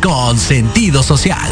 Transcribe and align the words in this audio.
Con 0.00 0.38
sentido 0.38 1.02
social. 1.02 1.50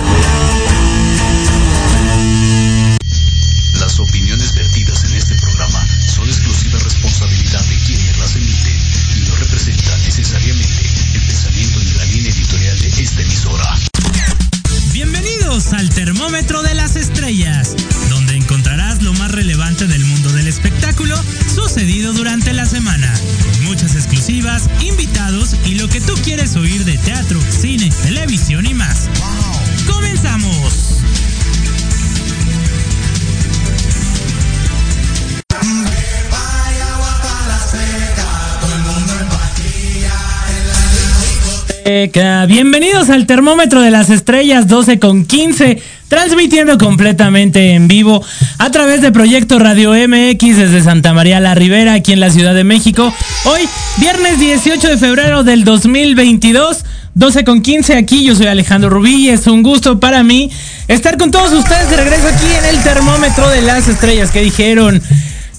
Bienvenidos 41.85 43.11
al 43.11 43.27
termómetro 43.27 43.83
de 43.83 43.91
las 43.91 44.09
estrellas 44.09 44.69
12 44.69 44.99
con 44.99 45.27
15, 45.27 45.83
transmitiendo 46.09 46.79
completamente 46.79 47.75
en 47.75 47.89
vivo 47.89 48.25
a 48.57 48.71
través 48.71 49.03
de 49.03 49.13
Proyecto 49.13 49.59
Radio 49.59 49.93
MX 49.93 50.57
desde 50.57 50.83
Santa 50.83 51.13
María 51.13 51.41
la 51.41 51.55
Ribera, 51.55 51.93
aquí 51.93 52.15
en 52.15 52.21
la 52.21 52.31
Ciudad 52.31 52.55
de 52.55 52.65
México. 52.65 53.13
Hoy, 53.45 53.69
viernes 53.99 54.41
18 54.41 54.89
de 54.89 54.97
febrero 54.97 55.45
del 55.45 55.65
2022. 55.65 56.87
12 57.17 57.45
con 57.45 57.61
15 57.61 57.97
aquí, 57.97 58.25
yo 58.25 58.35
soy 58.35 58.47
Alejandro 58.47 58.89
Rubí 58.89 59.29
es 59.29 59.47
un 59.47 59.63
gusto 59.63 60.01
para 60.01 60.25
mí 60.25 60.51
estar 60.89 61.19
con 61.19 61.31
todos 61.31 61.53
ustedes 61.53 61.91
de 61.91 61.99
regreso 61.99 62.27
aquí 62.29 62.47
en 62.59 62.77
el 62.77 62.83
termómetro 62.83 63.47
de 63.51 63.61
las 63.61 63.89
estrellas 63.89 64.31
que 64.31 64.41
dijeron. 64.41 65.03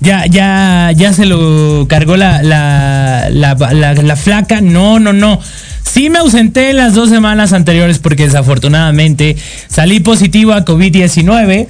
Ya, 0.01 0.25
ya, 0.25 0.91
ya 0.94 1.13
se 1.13 1.25
lo 1.25 1.86
cargó 1.88 2.17
la, 2.17 2.41
la, 2.41 3.29
la 3.29 4.15
flaca. 4.15 4.60
No, 4.60 5.00
no, 5.00 5.13
no. 5.13 5.39
Sí 5.86 6.10
me 6.10 6.20
ausenté 6.20 6.74
las 6.74 6.94
dos 6.94 7.10
semanas 7.10 7.54
anteriores 7.54 8.00
porque 8.00 8.25
desafortunadamente 8.25 9.38
salí 9.68 10.00
positivo 10.00 10.54
a 10.54 10.65
COVID-19. 10.65 11.68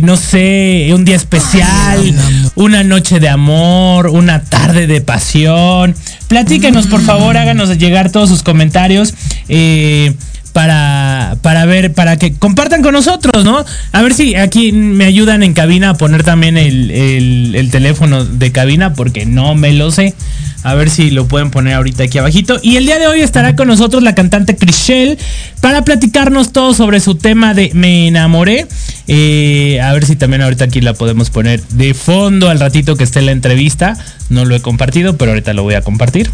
no 0.02 0.16
sé, 0.16 0.90
un 0.92 1.04
día 1.04 1.16
especial, 1.16 2.14
una 2.54 2.82
noche 2.84 3.20
de 3.20 3.28
amor, 3.28 4.08
una 4.08 4.42
tarde 4.42 4.86
de 4.86 5.00
pasión. 5.00 5.94
Platíquenos, 6.28 6.86
por 6.86 7.02
favor, 7.02 7.36
háganos 7.36 7.76
llegar 7.78 8.10
todos 8.10 8.28
sus 8.28 8.42
comentarios 8.42 9.14
para, 10.56 11.36
para 11.42 11.66
ver, 11.66 11.92
para 11.92 12.16
que 12.16 12.32
compartan 12.32 12.80
con 12.80 12.94
nosotros, 12.94 13.44
¿no? 13.44 13.62
A 13.92 14.00
ver 14.00 14.14
si 14.14 14.36
aquí 14.36 14.72
me 14.72 15.04
ayudan 15.04 15.42
en 15.42 15.52
cabina 15.52 15.90
a 15.90 15.94
poner 15.98 16.22
también 16.22 16.56
el, 16.56 16.90
el, 16.90 17.70
teléfono 17.70 18.24
de 18.24 18.52
cabina, 18.52 18.94
porque 18.94 19.26
no 19.26 19.54
me 19.54 19.74
lo 19.74 19.90
sé. 19.90 20.14
A 20.66 20.74
ver 20.74 20.90
si 20.90 21.12
lo 21.12 21.28
pueden 21.28 21.52
poner 21.52 21.74
ahorita 21.74 22.02
aquí 22.02 22.18
abajito. 22.18 22.58
Y 22.60 22.74
el 22.74 22.86
día 22.86 22.98
de 22.98 23.06
hoy 23.06 23.20
estará 23.20 23.54
con 23.54 23.68
nosotros 23.68 24.02
la 24.02 24.16
cantante 24.16 24.56
Chriselle 24.56 25.16
para 25.60 25.84
platicarnos 25.84 26.50
todo 26.50 26.74
sobre 26.74 26.98
su 26.98 27.14
tema 27.14 27.54
de 27.54 27.70
Me 27.72 28.08
enamoré. 28.08 28.66
Eh, 29.06 29.80
a 29.80 29.92
ver 29.92 30.04
si 30.04 30.16
también 30.16 30.42
ahorita 30.42 30.64
aquí 30.64 30.80
la 30.80 30.94
podemos 30.94 31.30
poner 31.30 31.62
de 31.68 31.94
fondo 31.94 32.50
al 32.50 32.58
ratito 32.58 32.96
que 32.96 33.04
esté 33.04 33.22
la 33.22 33.30
entrevista. 33.30 33.96
No 34.28 34.44
lo 34.44 34.56
he 34.56 34.60
compartido, 34.60 35.16
pero 35.16 35.30
ahorita 35.30 35.52
lo 35.52 35.62
voy 35.62 35.74
a 35.74 35.82
compartir. 35.82 36.32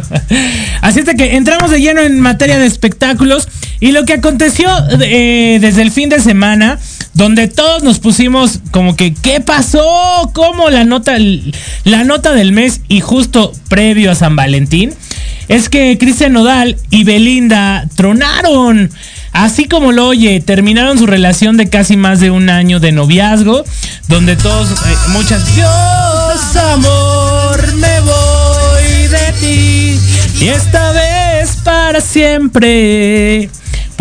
Así 0.80 0.98
es 0.98 1.14
que 1.14 1.36
entramos 1.36 1.70
de 1.70 1.80
lleno 1.80 2.00
en 2.00 2.18
materia 2.18 2.58
de 2.58 2.66
espectáculos 2.66 3.46
y 3.78 3.92
lo 3.92 4.04
que 4.04 4.14
aconteció 4.14 4.68
eh, 5.00 5.58
desde 5.60 5.82
el 5.82 5.92
fin 5.92 6.08
de 6.08 6.18
semana, 6.18 6.80
donde 7.14 7.48
todos 7.48 7.82
nos 7.82 7.98
pusimos 7.98 8.60
como 8.70 8.96
que, 8.96 9.14
¿qué 9.14 9.40
pasó? 9.40 10.30
¿Cómo 10.32 10.70
la 10.70 10.84
nota, 10.84 11.16
la 11.84 12.04
nota 12.04 12.32
del 12.32 12.52
mes 12.52 12.80
y 12.88 13.00
justo 13.00 13.52
previo 13.68 14.10
a 14.10 14.14
San 14.14 14.36
Valentín? 14.36 14.94
Es 15.48 15.68
que 15.68 15.98
Cristian 15.98 16.32
Nodal 16.32 16.76
y 16.90 17.04
Belinda 17.04 17.86
tronaron. 17.96 18.90
Así 19.32 19.66
como 19.66 19.92
lo 19.92 20.08
oye, 20.08 20.40
terminaron 20.40 20.98
su 20.98 21.06
relación 21.06 21.56
de 21.56 21.68
casi 21.68 21.96
más 21.96 22.20
de 22.20 22.30
un 22.30 22.50
año 22.50 22.80
de 22.80 22.92
noviazgo, 22.92 23.64
donde 24.08 24.36
todos, 24.36 24.70
eh, 24.70 24.74
muchas, 25.08 25.54
Dios, 25.54 26.56
amor, 26.56 27.74
me 27.74 28.00
voy 28.00 29.08
de 29.08 29.32
ti, 29.40 29.98
y 30.38 30.48
esta 30.48 30.92
vez 30.92 31.56
para 31.64 32.02
siempre. 32.02 33.48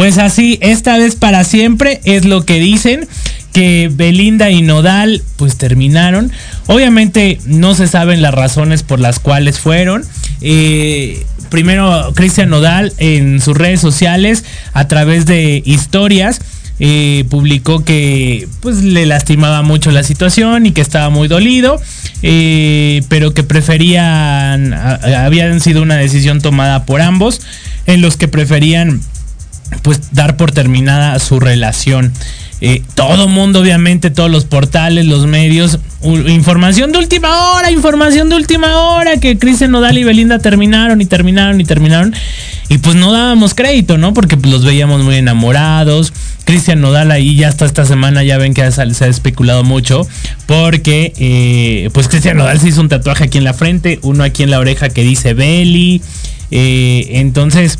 Pues 0.01 0.17
así, 0.17 0.57
esta 0.63 0.97
vez 0.97 1.15
para 1.15 1.43
siempre 1.43 2.01
es 2.05 2.25
lo 2.25 2.43
que 2.43 2.59
dicen 2.59 3.07
que 3.53 3.87
Belinda 3.93 4.49
y 4.49 4.63
Nodal 4.63 5.21
pues 5.35 5.57
terminaron. 5.57 6.31
Obviamente 6.65 7.39
no 7.45 7.75
se 7.75 7.85
saben 7.87 8.23
las 8.23 8.33
razones 8.33 8.81
por 8.81 8.99
las 8.99 9.19
cuales 9.19 9.59
fueron. 9.59 10.03
Eh, 10.41 11.23
primero 11.51 12.13
Cristian 12.15 12.49
Nodal 12.49 12.93
en 12.97 13.41
sus 13.41 13.55
redes 13.55 13.79
sociales 13.79 14.43
a 14.73 14.87
través 14.87 15.27
de 15.27 15.61
historias. 15.67 16.41
eh, 16.83 17.25
publicó 17.29 17.85
que 17.85 18.47
pues 18.61 18.77
le 18.81 19.05
lastimaba 19.05 19.61
mucho 19.61 19.91
la 19.91 20.01
situación 20.01 20.65
y 20.65 20.71
que 20.71 20.81
estaba 20.81 21.11
muy 21.11 21.27
dolido, 21.27 21.79
eh, 22.23 23.03
pero 23.07 23.35
que 23.35 23.43
preferían, 23.43 24.73
a- 24.73 24.99
habían 25.25 25.59
sido 25.59 25.83
una 25.83 25.97
decisión 25.97 26.41
tomada 26.41 26.85
por 26.87 27.01
ambos, 27.01 27.41
en 27.85 28.01
los 28.01 28.17
que 28.17 28.27
preferían 28.27 28.99
pues 29.81 30.13
dar 30.13 30.37
por 30.37 30.51
terminada 30.51 31.17
su 31.19 31.39
relación. 31.39 32.13
Eh, 32.63 32.83
todo 32.93 33.27
mundo, 33.27 33.59
obviamente, 33.59 34.11
todos 34.11 34.29
los 34.29 34.45
portales, 34.45 35.07
los 35.07 35.25
medios, 35.25 35.79
información 36.03 36.91
de 36.91 36.99
última 36.99 37.53
hora, 37.53 37.71
información 37.71 38.29
de 38.29 38.35
última 38.35 38.77
hora, 38.77 39.17
que 39.17 39.39
Cristian 39.39 39.71
Nodal 39.71 39.97
y 39.97 40.03
Belinda 40.03 40.37
terminaron 40.37 41.01
y 41.01 41.05
terminaron 41.05 41.59
y 41.59 41.63
terminaron. 41.65 42.13
Y 42.69 42.77
pues 42.77 42.95
no 42.95 43.11
dábamos 43.11 43.55
crédito, 43.55 43.97
¿no? 43.97 44.13
Porque 44.13 44.37
pues, 44.37 44.53
los 44.53 44.63
veíamos 44.63 45.01
muy 45.01 45.15
enamorados. 45.15 46.13
Cristian 46.45 46.81
Nodal 46.81 47.09
ahí 47.09 47.35
ya 47.35 47.47
hasta 47.47 47.65
esta 47.65 47.83
semana 47.83 48.23
ya 48.23 48.37
ven 48.37 48.53
que 48.53 48.71
se 48.71 48.81
ha 48.81 49.07
especulado 49.07 49.63
mucho. 49.63 50.07
Porque 50.45 51.13
eh, 51.17 51.89
pues 51.93 52.07
Cristian 52.07 52.37
Nodal 52.37 52.59
se 52.59 52.69
hizo 52.69 52.79
un 52.79 52.89
tatuaje 52.89 53.23
aquí 53.23 53.39
en 53.39 53.43
la 53.43 53.55
frente, 53.55 53.99
uno 54.03 54.23
aquí 54.23 54.43
en 54.43 54.51
la 54.51 54.59
oreja 54.59 54.89
que 54.89 55.03
dice 55.03 55.33
Belly. 55.33 56.01
Eh, 56.51 57.07
entonces, 57.13 57.79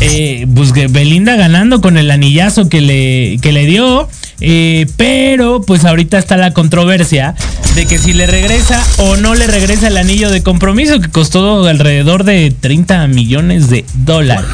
eh, 0.00 0.46
pues 0.54 0.72
Belinda 0.72 1.36
ganando 1.36 1.80
con 1.80 1.96
el 1.98 2.10
anillazo 2.10 2.68
que 2.68 2.80
le, 2.80 3.38
que 3.40 3.52
le 3.52 3.66
dio. 3.66 4.08
eh, 4.40 4.86
pero 4.96 5.62
pues 5.62 5.84
ahorita 5.84 6.18
está 6.18 6.36
la 6.36 6.52
controversia 6.52 7.34
de 7.74 7.86
que 7.86 7.98
si 7.98 8.12
le 8.12 8.26
regresa 8.26 8.84
o 8.98 9.16
no 9.16 9.34
le 9.34 9.46
regresa 9.46 9.88
el 9.88 9.96
anillo 9.96 10.30
de 10.30 10.42
compromiso 10.42 11.00
que 11.00 11.08
costó 11.08 11.66
alrededor 11.66 12.24
de 12.24 12.52
30 12.60 13.06
millones 13.08 13.70
de 13.70 13.84
dólares. 14.04 14.46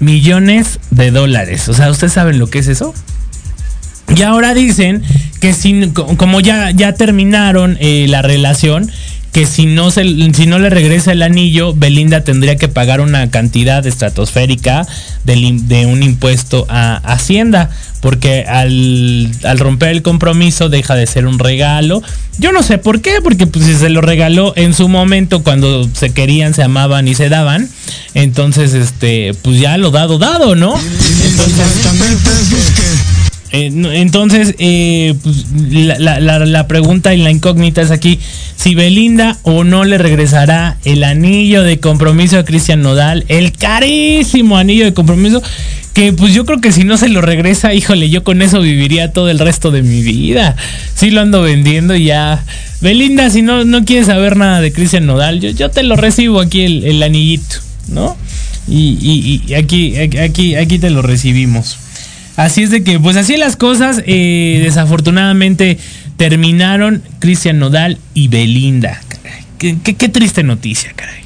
Millones 0.00 0.80
de 0.90 1.10
dólares. 1.10 1.68
O 1.68 1.74
sea, 1.74 1.90
¿ustedes 1.90 2.12
saben 2.12 2.38
lo 2.38 2.48
que 2.48 2.58
es 2.58 2.68
eso? 2.68 2.92
Y 4.14 4.22
ahora 4.22 4.52
dicen 4.54 5.02
que 5.40 5.54
si, 5.54 5.88
co- 5.88 6.16
como 6.16 6.40
ya, 6.40 6.70
ya 6.72 6.92
terminaron 6.92 7.78
eh, 7.80 8.06
la 8.08 8.20
relación, 8.22 8.90
que 9.34 9.46
si 9.46 9.66
no, 9.66 9.90
se, 9.90 10.04
si 10.32 10.46
no 10.46 10.58
le 10.60 10.70
regresa 10.70 11.10
el 11.12 11.20
anillo, 11.22 11.74
Belinda 11.74 12.22
tendría 12.22 12.54
que 12.56 12.68
pagar 12.68 13.00
una 13.00 13.28
cantidad 13.30 13.84
estratosférica 13.84 14.86
im- 15.26 15.62
de, 15.66 15.86
un 15.86 16.04
impuesto 16.04 16.66
a 16.68 16.96
Hacienda, 17.04 17.68
porque 18.00 18.44
al, 18.48 19.28
al 19.42 19.58
romper 19.58 19.88
el 19.88 20.02
compromiso 20.02 20.68
deja 20.68 20.94
de 20.94 21.06
ser 21.08 21.26
un 21.26 21.40
regalo. 21.40 22.00
Yo 22.38 22.52
no 22.52 22.62
sé 22.62 22.78
por 22.78 23.00
qué, 23.00 23.14
porque 23.24 23.46
pues, 23.48 23.64
si 23.66 23.74
se 23.74 23.88
lo 23.88 24.00
regaló 24.02 24.52
en 24.56 24.72
su 24.72 24.88
momento 24.88 25.42
cuando 25.42 25.88
se 25.92 26.12
querían, 26.12 26.54
se 26.54 26.62
amaban 26.62 27.08
y 27.08 27.14
se 27.16 27.28
daban, 27.28 27.68
entonces 28.14 28.72
este 28.72 29.34
pues 29.42 29.58
ya 29.60 29.76
lo 29.78 29.90
dado 29.90 30.18
dado, 30.18 30.54
¿no? 30.54 30.74
Eh, 33.54 33.70
entonces, 33.94 34.54
eh, 34.58 35.14
pues, 35.22 35.46
la, 35.70 35.98
la- 35.98 36.20
la- 36.20 36.38
la 36.46 36.66
pregunta 36.66 37.14
y 37.14 37.18
la 37.22 37.30
incógnita 37.30 37.82
es 37.82 37.90
aquí, 37.92 38.18
si 38.56 38.74
Belinda 38.74 39.38
o 39.42 39.62
no 39.64 39.84
le 39.84 39.96
regresará 39.98 40.76
el 40.84 41.04
anillo 41.04 41.62
de 41.62 41.78
compromiso 41.78 42.38
a 42.38 42.44
Cristian 42.44 42.82
Nodal, 42.82 43.24
el 43.28 43.52
carísimo 43.52 44.58
anillo 44.58 44.84
de 44.84 44.92
compromiso, 44.94 45.42
que 45.92 46.12
pues 46.12 46.34
yo 46.34 46.44
creo 46.44 46.60
que 46.60 46.72
si 46.72 46.82
no 46.82 46.96
se 46.96 47.08
lo 47.08 47.20
regresa, 47.20 47.72
híjole, 47.72 48.10
yo 48.10 48.24
con 48.24 48.42
eso 48.42 48.60
viviría 48.60 49.12
todo 49.12 49.30
el 49.30 49.38
resto 49.38 49.70
de 49.70 49.82
mi 49.82 50.02
vida. 50.02 50.56
Sí 50.96 51.10
lo 51.10 51.20
ando 51.20 51.40
vendiendo 51.42 51.94
y 51.94 52.06
ya. 52.06 52.44
Belinda, 52.80 53.30
si 53.30 53.42
no, 53.42 53.64
no 53.64 53.84
quieres 53.84 54.06
saber 54.06 54.36
nada 54.36 54.60
de 54.60 54.72
Cristian 54.72 55.06
Nodal, 55.06 55.38
yo, 55.40 55.50
yo 55.50 55.70
te 55.70 55.84
lo 55.84 55.94
recibo 55.94 56.40
aquí 56.40 56.62
el, 56.62 56.84
el 56.84 57.02
anillito, 57.04 57.56
¿no? 57.88 58.16
Y, 58.66 58.98
y- 59.00 59.42
y 59.46 59.54
aquí, 59.54 59.96
aquí, 59.96 60.56
aquí 60.56 60.78
te 60.80 60.90
lo 60.90 61.02
recibimos. 61.02 61.78
Así 62.36 62.64
es 62.64 62.70
de 62.70 62.82
que, 62.82 62.98
pues 62.98 63.16
así 63.16 63.36
las 63.36 63.56
cosas, 63.56 64.02
eh, 64.06 64.60
desafortunadamente 64.64 65.78
terminaron 66.16 67.02
Cristian 67.20 67.58
Nodal 67.58 67.98
y 68.14 68.28
Belinda. 68.28 69.00
Qué 69.58 70.08
triste 70.08 70.42
noticia, 70.42 70.92
caray. 70.94 71.24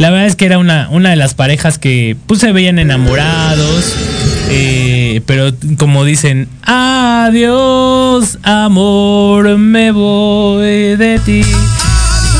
La 0.00 0.08
verdad 0.08 0.28
es 0.28 0.34
que 0.34 0.46
era 0.46 0.56
una, 0.56 0.88
una 0.90 1.10
de 1.10 1.16
las 1.16 1.34
parejas 1.34 1.78
que 1.78 2.16
pues 2.26 2.40
se 2.40 2.52
veían 2.52 2.78
enamorados, 2.78 3.94
eh, 4.48 5.20
pero 5.26 5.52
como 5.76 6.06
dicen, 6.06 6.48
adiós 6.62 8.38
amor, 8.42 9.58
me 9.58 9.92
voy 9.92 10.96
de 10.96 11.20
ti. 11.22 11.42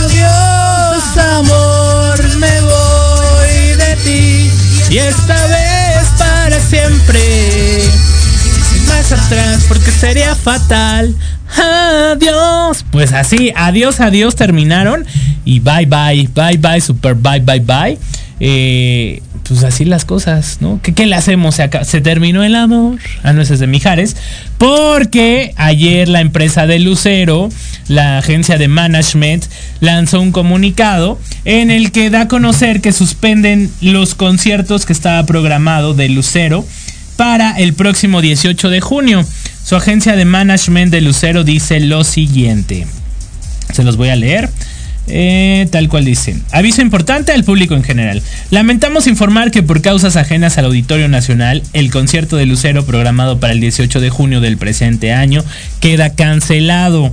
Adiós 0.05 1.19
amor, 1.19 2.37
me 2.39 2.61
voy 2.63 3.77
de 3.77 3.97
ti. 4.05 4.51
Y 4.91 4.97
esta 4.97 5.47
vez 5.49 6.09
para 6.17 6.59
siempre. 6.61 7.70
Atrás 9.13 9.65
porque 9.67 9.91
sería 9.91 10.35
fatal. 10.37 11.15
Adiós. 11.57 12.85
Pues 12.93 13.13
así, 13.13 13.53
adiós, 13.57 14.01
adiós 14.01 14.37
terminaron. 14.37 15.05
Y 15.45 15.61
bye, 15.61 15.87
bye, 15.87 16.29
bye, 16.33 16.59
bye, 16.59 16.81
super 16.81 17.15
bye, 17.15 17.41
bye, 17.41 17.61
bye. 17.61 17.99
Eh, 18.39 19.21
pues 19.47 19.65
así 19.65 19.85
las 19.85 20.05
cosas, 20.05 20.59
¿no? 20.61 20.81
¿Qué, 20.81 20.95
qué 20.95 21.07
le 21.07 21.17
hacemos? 21.17 21.57
Se, 21.57 21.69
se 21.85 22.01
terminó 22.01 22.45
el 22.45 22.55
amor. 22.55 22.99
Ah, 23.25 23.33
no, 23.33 23.43
ese 23.43 23.55
es 23.55 23.61
de 23.61 23.67
Mijares. 23.67 24.17
Porque 24.59 25.53
ayer 25.57 26.09
la 26.09 26.21
empresa 26.21 26.69
de 26.69 26.79
Lucero, 26.79 27.49
la 27.89 28.19
agencia 28.19 28.59
de 28.59 28.69
management, 28.69 29.45
lanzó 29.81 30.21
un 30.21 30.31
comunicado 30.31 31.19
en 31.45 31.73
el 31.73 31.91
que 31.91 32.11
da 32.11 32.23
a 32.23 32.29
conocer 32.29 32.81
que 32.81 32.93
suspenden 32.93 33.73
los 33.81 34.15
conciertos 34.15 34.87
que 34.87 34.93
estaba 34.93 35.27
programado 35.27 35.95
de 35.95 36.09
Lucero 36.11 36.65
para 37.21 37.51
el 37.59 37.75
próximo 37.75 38.23
18 38.23 38.71
de 38.71 38.81
junio. 38.81 39.27
Su 39.63 39.77
agencia 39.77 40.17
de 40.17 40.25
management 40.25 40.91
de 40.91 41.03
Lucero 41.03 41.45
dice 41.45 41.79
lo 41.79 42.03
siguiente. 42.03 42.87
Se 43.75 43.85
los 43.85 43.99
voy 43.99 44.09
a 44.09 44.17
leer. 44.17 44.49
Eh, 45.07 45.69
tal 45.71 45.91
cual 45.91 46.07
dice. 46.07 46.35
Aviso 46.51 46.81
importante 46.81 47.33
al 47.33 47.45
público 47.45 47.75
en 47.75 47.83
general. 47.83 48.23
Lamentamos 48.49 49.07
informar 49.07 49.51
que 49.51 49.63
por 49.63 49.83
causas 49.83 50.17
ajenas 50.17 50.57
al 50.57 50.65
Auditorio 50.65 51.09
Nacional, 51.09 51.63
el 51.75 51.91
concierto 51.91 52.39
de 52.39 52.47
Lucero 52.47 52.87
programado 52.87 53.39
para 53.39 53.53
el 53.53 53.61
18 53.61 54.01
de 54.01 54.09
junio 54.09 54.41
del 54.41 54.57
presente 54.57 55.13
año 55.13 55.45
queda 55.81 56.15
cancelado. 56.15 57.13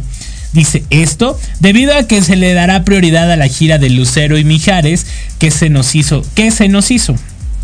Dice 0.53 0.85
esto 0.89 1.37
debido 1.59 1.93
a 1.93 2.03
que 2.03 2.21
se 2.21 2.37
le 2.37 2.53
dará 2.53 2.85
prioridad 2.85 3.29
a 3.29 3.35
la 3.35 3.49
gira 3.49 3.77
de 3.77 3.89
Lucero 3.89 4.37
y 4.37 4.45
Mijares 4.45 5.05
que 5.37 5.51
se 5.51 5.69
nos 5.69 5.95
hizo. 5.95 6.23
¿Qué 6.33 6.49
se 6.51 6.69
nos 6.69 6.91
hizo? 6.91 7.17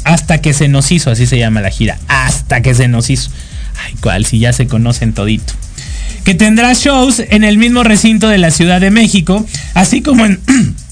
Hasta 0.03 0.41
que 0.41 0.53
se 0.53 0.67
nos 0.67 0.91
hizo, 0.91 1.11
así 1.11 1.25
se 1.25 1.37
llama 1.37 1.61
la 1.61 1.69
gira. 1.69 1.97
Hasta 2.07 2.61
que 2.61 2.75
se 2.75 2.87
nos 2.87 3.09
hizo. 3.09 3.31
Ay, 3.85 3.95
cuál, 4.01 4.25
si 4.25 4.39
ya 4.39 4.53
se 4.53 4.67
conocen 4.67 5.13
todito 5.13 5.53
que 6.23 6.35
tendrá 6.35 6.73
shows 6.73 7.19
en 7.19 7.43
el 7.43 7.57
mismo 7.57 7.83
recinto 7.83 8.29
de 8.29 8.37
la 8.37 8.51
Ciudad 8.51 8.79
de 8.81 8.91
México, 8.91 9.45
así 9.73 10.01
como 10.01 10.25
en... 10.25 10.39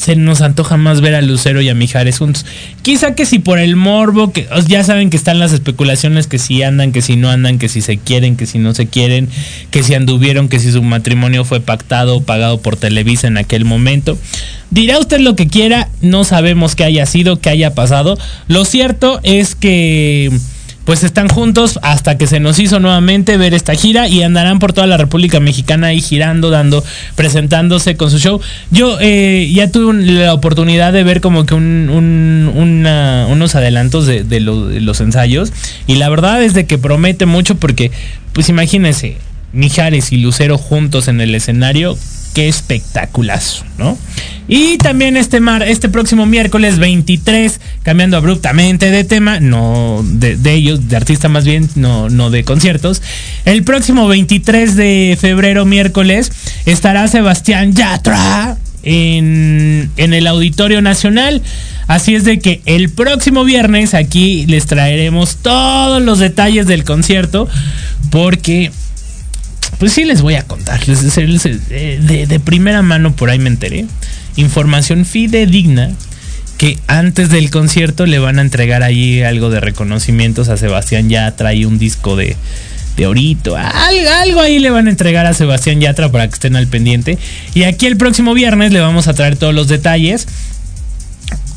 se 0.00 0.16
nos 0.16 0.40
antoja 0.40 0.78
más 0.78 1.02
ver 1.02 1.14
a 1.14 1.20
Lucero 1.20 1.60
y 1.60 1.68
a 1.68 1.74
Mijares 1.74 2.16
juntos. 2.16 2.46
Quizá 2.80 3.14
que 3.14 3.26
si 3.26 3.38
por 3.38 3.58
el 3.58 3.76
morbo, 3.76 4.32
que 4.32 4.48
ya 4.66 4.82
saben 4.82 5.10
que 5.10 5.18
están 5.18 5.38
las 5.38 5.52
especulaciones 5.52 6.26
que 6.26 6.38
si 6.38 6.62
andan, 6.62 6.92
que 6.92 7.02
si 7.02 7.16
no 7.16 7.28
andan, 7.28 7.58
que 7.58 7.68
si 7.68 7.82
se 7.82 7.98
quieren, 7.98 8.38
que 8.38 8.46
si 8.46 8.58
no 8.58 8.72
se 8.72 8.86
quieren, 8.86 9.28
que 9.70 9.82
si 9.82 9.92
anduvieron, 9.92 10.48
que 10.48 10.58
si 10.58 10.72
su 10.72 10.82
matrimonio 10.82 11.44
fue 11.44 11.60
pactado 11.60 12.16
o 12.16 12.22
pagado 12.22 12.62
por 12.62 12.76
Televisa 12.76 13.26
en 13.26 13.36
aquel 13.36 13.66
momento. 13.66 14.16
Dirá 14.70 14.98
usted 14.98 15.20
lo 15.20 15.36
que 15.36 15.48
quiera, 15.48 15.90
no 16.00 16.24
sabemos 16.24 16.76
qué 16.76 16.84
haya 16.84 17.04
sido, 17.04 17.38
qué 17.38 17.50
haya 17.50 17.74
pasado. 17.74 18.18
Lo 18.48 18.64
cierto 18.64 19.20
es 19.22 19.54
que 19.54 20.30
pues 20.84 21.04
están 21.04 21.28
juntos 21.28 21.78
hasta 21.82 22.18
que 22.18 22.26
se 22.26 22.40
nos 22.40 22.58
hizo 22.58 22.80
nuevamente 22.80 23.36
ver 23.36 23.54
esta 23.54 23.74
gira 23.74 24.08
y 24.08 24.22
andarán 24.22 24.58
por 24.58 24.72
toda 24.72 24.86
la 24.86 24.96
República 24.96 25.40
Mexicana 25.40 25.88
ahí 25.88 26.00
girando, 26.00 26.50
dando, 26.50 26.82
presentándose 27.14 27.96
con 27.96 28.10
su 28.10 28.18
show. 28.18 28.40
Yo 28.70 28.98
eh, 29.00 29.50
ya 29.54 29.70
tuve 29.70 30.02
la 30.02 30.34
oportunidad 30.34 30.92
de 30.92 31.04
ver 31.04 31.20
como 31.20 31.46
que 31.46 31.54
unos 31.54 33.54
adelantos 33.54 34.06
de, 34.06 34.40
los 34.40 35.00
ensayos 35.00 35.52
y 35.86 35.96
la 35.96 36.08
verdad 36.08 36.42
es 36.42 36.54
de 36.54 36.66
que 36.66 36.78
promete 36.78 37.26
mucho 37.26 37.56
porque, 37.56 37.90
pues 38.32 38.48
imagínense, 38.48 39.16
Mijares 39.52 40.12
y 40.12 40.18
Lucero 40.18 40.58
juntos 40.58 41.08
en 41.08 41.20
el 41.20 41.34
escenario, 41.34 41.96
qué 42.34 42.48
espectaculazo, 42.48 43.64
¿no? 43.78 43.98
Y 44.46 44.78
también 44.78 45.16
este 45.16 45.40
mar, 45.40 45.62
este 45.62 45.88
próximo 45.88 46.26
miércoles 46.26 46.78
23, 46.78 47.60
cambiando 47.82 48.16
abruptamente 48.16 48.90
de 48.90 49.04
tema, 49.04 49.38
no 49.38 50.04
de, 50.04 50.38
ellos, 50.52 50.88
de 50.88 50.96
artista 50.96 51.28
más 51.28 51.44
bien, 51.44 51.68
no, 51.76 52.08
no 52.10 52.30
de 52.30 52.42
conciertos. 52.44 53.02
El 53.44 53.62
próximo 53.62 54.08
23 54.08 54.74
de 54.76 55.18
febrero, 55.20 55.64
miércoles, 55.66 56.32
estará 56.66 57.06
Sebastián 57.06 57.74
Yatra 57.74 58.56
en, 58.82 59.90
en 59.96 60.14
el 60.14 60.26
Auditorio 60.26 60.82
Nacional. 60.82 61.42
Así 61.86 62.14
es 62.14 62.24
de 62.24 62.38
que 62.38 62.60
el 62.66 62.90
próximo 62.90 63.44
viernes 63.44 63.94
aquí 63.94 64.46
les 64.46 64.66
traeremos 64.66 65.36
todos 65.36 66.00
los 66.02 66.18
detalles 66.18 66.66
del 66.66 66.84
concierto 66.84 67.48
porque 68.10 68.70
pues 69.80 69.92
sí 69.92 70.04
les 70.04 70.22
voy 70.22 70.34
a 70.34 70.42
contar. 70.42 70.84
De, 70.84 72.26
de 72.28 72.40
primera 72.40 72.82
mano 72.82 73.16
por 73.16 73.30
ahí 73.30 73.40
me 73.40 73.48
enteré. 73.48 73.86
Información 74.36 75.04
fidedigna 75.04 75.90
que 76.58 76.78
antes 76.86 77.30
del 77.30 77.50
concierto 77.50 78.04
le 78.04 78.18
van 78.18 78.38
a 78.38 78.42
entregar 78.42 78.82
ahí 78.82 79.22
algo 79.22 79.48
de 79.48 79.60
reconocimientos 79.60 80.50
a 80.50 80.58
Sebastián 80.58 81.08
Ya 81.08 81.34
trae 81.34 81.64
un 81.64 81.78
disco 81.78 82.16
de, 82.16 82.36
de 82.98 83.06
orito. 83.06 83.56
Algo, 83.56 84.40
ahí 84.40 84.58
le 84.58 84.68
van 84.68 84.86
a 84.86 84.90
entregar 84.90 85.24
a 85.24 85.32
Sebastián 85.32 85.80
Yatra 85.80 86.12
para 86.12 86.28
que 86.28 86.34
estén 86.34 86.56
al 86.56 86.66
pendiente. 86.66 87.16
Y 87.54 87.62
aquí 87.62 87.86
el 87.86 87.96
próximo 87.96 88.34
viernes 88.34 88.72
le 88.72 88.80
vamos 88.80 89.08
a 89.08 89.14
traer 89.14 89.36
todos 89.36 89.54
los 89.54 89.68
detalles. 89.68 90.28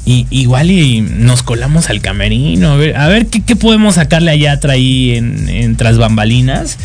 Y 0.06 0.26
igual 0.30 0.72
y 0.72 1.02
nos 1.02 1.44
colamos 1.44 1.90
al 1.90 2.00
camerino. 2.00 2.72
A 2.96 3.08
ver, 3.08 3.28
qué, 3.28 3.56
podemos 3.58 3.96
sacarle 3.96 4.32
a 4.32 4.36
Yatra 4.36 4.74
ahí 4.74 5.16
en, 5.16 5.50
en 5.50 5.76
tras 5.76 5.98
bambalinas. 5.98 6.78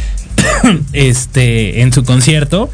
este, 0.92 1.82
en 1.82 1.92
su 1.92 2.04
concierto. 2.04 2.70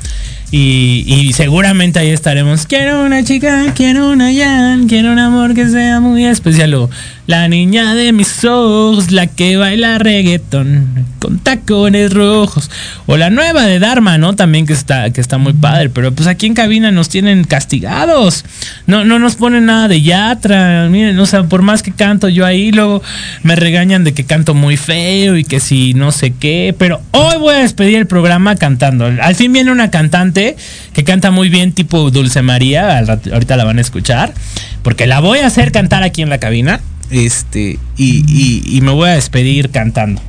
Y, 0.57 1.33
seguramente 1.35 1.98
ahí 1.98 2.11
estaremos. 2.11 2.66
Quiero 2.66 3.05
una 3.05 3.24
chica, 3.24 3.72
quiero 3.74 4.12
una 4.12 4.33
Jan, 4.33 4.87
quiero 4.87 5.11
un 5.11 5.18
amor 5.18 5.53
que 5.53 5.68
sea 5.68 5.98
muy 5.98 6.24
especial. 6.27 6.72
O 6.74 6.90
la 7.26 7.48
niña 7.48 7.94
de 7.94 8.12
mis 8.12 8.44
ojos, 8.44 9.10
la 9.10 9.26
que 9.26 9.56
baila 9.56 9.98
reggaeton 9.98 11.06
con 11.18 11.38
tacones 11.38 12.12
rojos. 12.12 12.70
O 13.06 13.16
la 13.16 13.30
nueva 13.30 13.62
de 13.62 13.78
Dharma, 13.78 14.18
¿no? 14.18 14.37
También 14.37 14.66
que 14.66 14.74
está, 14.74 15.10
que 15.10 15.22
está 15.22 15.38
muy 15.38 15.54
padre. 15.54 15.88
Pero 15.88 16.12
pues 16.12 16.28
aquí 16.28 16.46
en 16.46 16.54
cabina 16.54 16.90
nos 16.90 17.08
tienen 17.08 17.44
castigados. 17.44 18.44
No, 18.87 19.06
no 19.06 19.18
nos 19.18 19.37
ponen 19.37 19.66
nada 19.66 19.88
de 19.88 20.02
yatra. 20.02 20.88
Miren, 20.90 21.18
o 21.18 21.24
sea, 21.24 21.44
por 21.44 21.62
más 21.62 21.82
que 21.82 21.92
canto 21.92 22.28
yo 22.28 22.44
ahí, 22.44 22.72
luego 22.72 23.02
me 23.42 23.56
regañan 23.56 24.04
de 24.04 24.12
que 24.12 24.24
canto 24.24 24.52
muy 24.52 24.76
feo 24.76 25.38
y 25.38 25.44
que 25.44 25.60
si 25.60 25.94
no 25.94 26.12
sé 26.12 26.34
qué. 26.38 26.74
Pero 26.78 27.00
hoy 27.12 27.38
voy 27.38 27.54
a 27.54 27.58
despedir 27.60 27.96
el 27.96 28.06
programa 28.06 28.56
cantando. 28.56 29.06
Al 29.06 29.34
fin 29.34 29.50
viene 29.50 29.72
una 29.72 29.90
cantante 29.90 30.56
que 30.92 31.04
canta 31.04 31.30
muy 31.30 31.48
bien, 31.48 31.72
tipo 31.72 32.10
Dulce 32.10 32.42
María. 32.42 32.98
ahorita 32.98 33.56
la 33.56 33.64
van 33.64 33.78
a 33.78 33.80
escuchar. 33.80 34.34
Porque 34.82 35.06
la 35.06 35.20
voy 35.20 35.38
a 35.38 35.46
hacer 35.46 35.72
cantar 35.72 36.02
aquí 36.02 36.20
en 36.20 36.28
la 36.28 36.37
cabina. 36.37 36.80
Este, 37.11 37.79
y, 37.97 38.79
me 38.83 38.93
voy 38.93 39.09
a 39.09 39.14
despedir 39.14 39.71
cantando. 39.71 40.21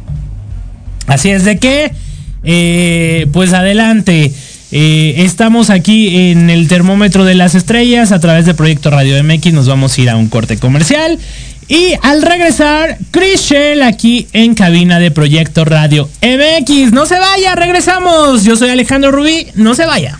Así 1.07 1.29
es 1.29 1.45
de 1.45 1.57
que, 1.57 1.91
eh, 2.43 3.27
pues 3.31 3.53
adelante. 3.53 4.31
Eh, 4.71 5.23
estamos 5.23 5.69
aquí 5.69 6.31
en 6.31 6.49
el 6.49 6.67
termómetro 6.67 7.23
de 7.23 7.35
las 7.35 7.55
estrellas 7.55 8.11
a 8.11 8.19
través 8.19 8.45
de 8.45 8.53
Proyecto 8.53 8.89
Radio 8.89 9.23
MX. 9.23 9.53
Nos 9.53 9.67
vamos 9.67 9.97
a 9.97 10.01
ir 10.01 10.09
a 10.09 10.17
un 10.17 10.27
corte 10.27 10.57
comercial. 10.57 11.17
Y 11.67 11.93
al 12.01 12.21
regresar, 12.21 12.97
Chris 13.11 13.41
Shell 13.41 13.81
aquí 13.81 14.27
en 14.33 14.53
cabina 14.53 14.99
de 14.99 15.11
Proyecto 15.11 15.65
Radio 15.65 16.09
MX. 16.21 16.91
No 16.91 17.05
se 17.05 17.17
vaya, 17.17 17.55
regresamos. 17.55 18.43
Yo 18.43 18.55
soy 18.55 18.69
Alejandro 18.69 19.11
Rubí, 19.11 19.47
no 19.55 19.75
se 19.75 19.85
vaya. 19.85 20.19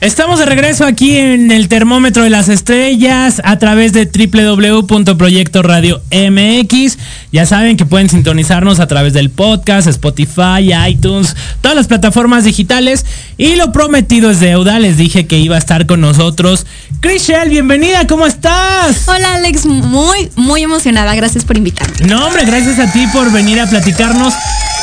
Estamos 0.00 0.38
de 0.38 0.46
regreso 0.46 0.86
aquí 0.86 1.18
en 1.18 1.50
el 1.50 1.68
termómetro 1.68 2.22
de 2.22 2.30
las 2.30 2.48
estrellas 2.48 3.42
a 3.44 3.58
través 3.58 3.92
de 3.92 4.06
www.proyecto 4.06 5.62
radio 5.62 6.00
MX. 6.10 6.96
Ya 7.32 7.44
saben 7.44 7.76
que 7.76 7.84
pueden 7.84 8.08
sintonizarnos 8.08 8.80
a 8.80 8.86
través 8.86 9.12
del 9.12 9.28
podcast, 9.28 9.86
Spotify, 9.88 10.72
iTunes, 10.88 11.36
todas 11.60 11.76
las 11.76 11.86
plataformas 11.86 12.44
digitales. 12.44 13.04
Y 13.36 13.56
lo 13.56 13.72
prometido 13.72 14.30
es 14.30 14.40
deuda. 14.40 14.78
Les 14.78 14.96
dije 14.96 15.26
que 15.26 15.38
iba 15.38 15.56
a 15.56 15.58
estar 15.58 15.84
con 15.84 16.00
nosotros. 16.00 16.66
Chriselle, 17.00 17.50
bienvenida, 17.50 18.06
¿cómo 18.06 18.26
estás? 18.26 19.06
Hola 19.06 19.34
Alex, 19.34 19.66
muy, 19.66 20.30
muy 20.34 20.62
emocionada. 20.62 21.14
Gracias 21.14 21.44
por 21.44 21.58
invitarme. 21.58 22.06
No, 22.06 22.26
hombre, 22.26 22.46
gracias 22.46 22.78
a 22.78 22.90
ti 22.90 23.06
por 23.12 23.30
venir 23.32 23.60
a 23.60 23.66
platicarnos 23.66 24.32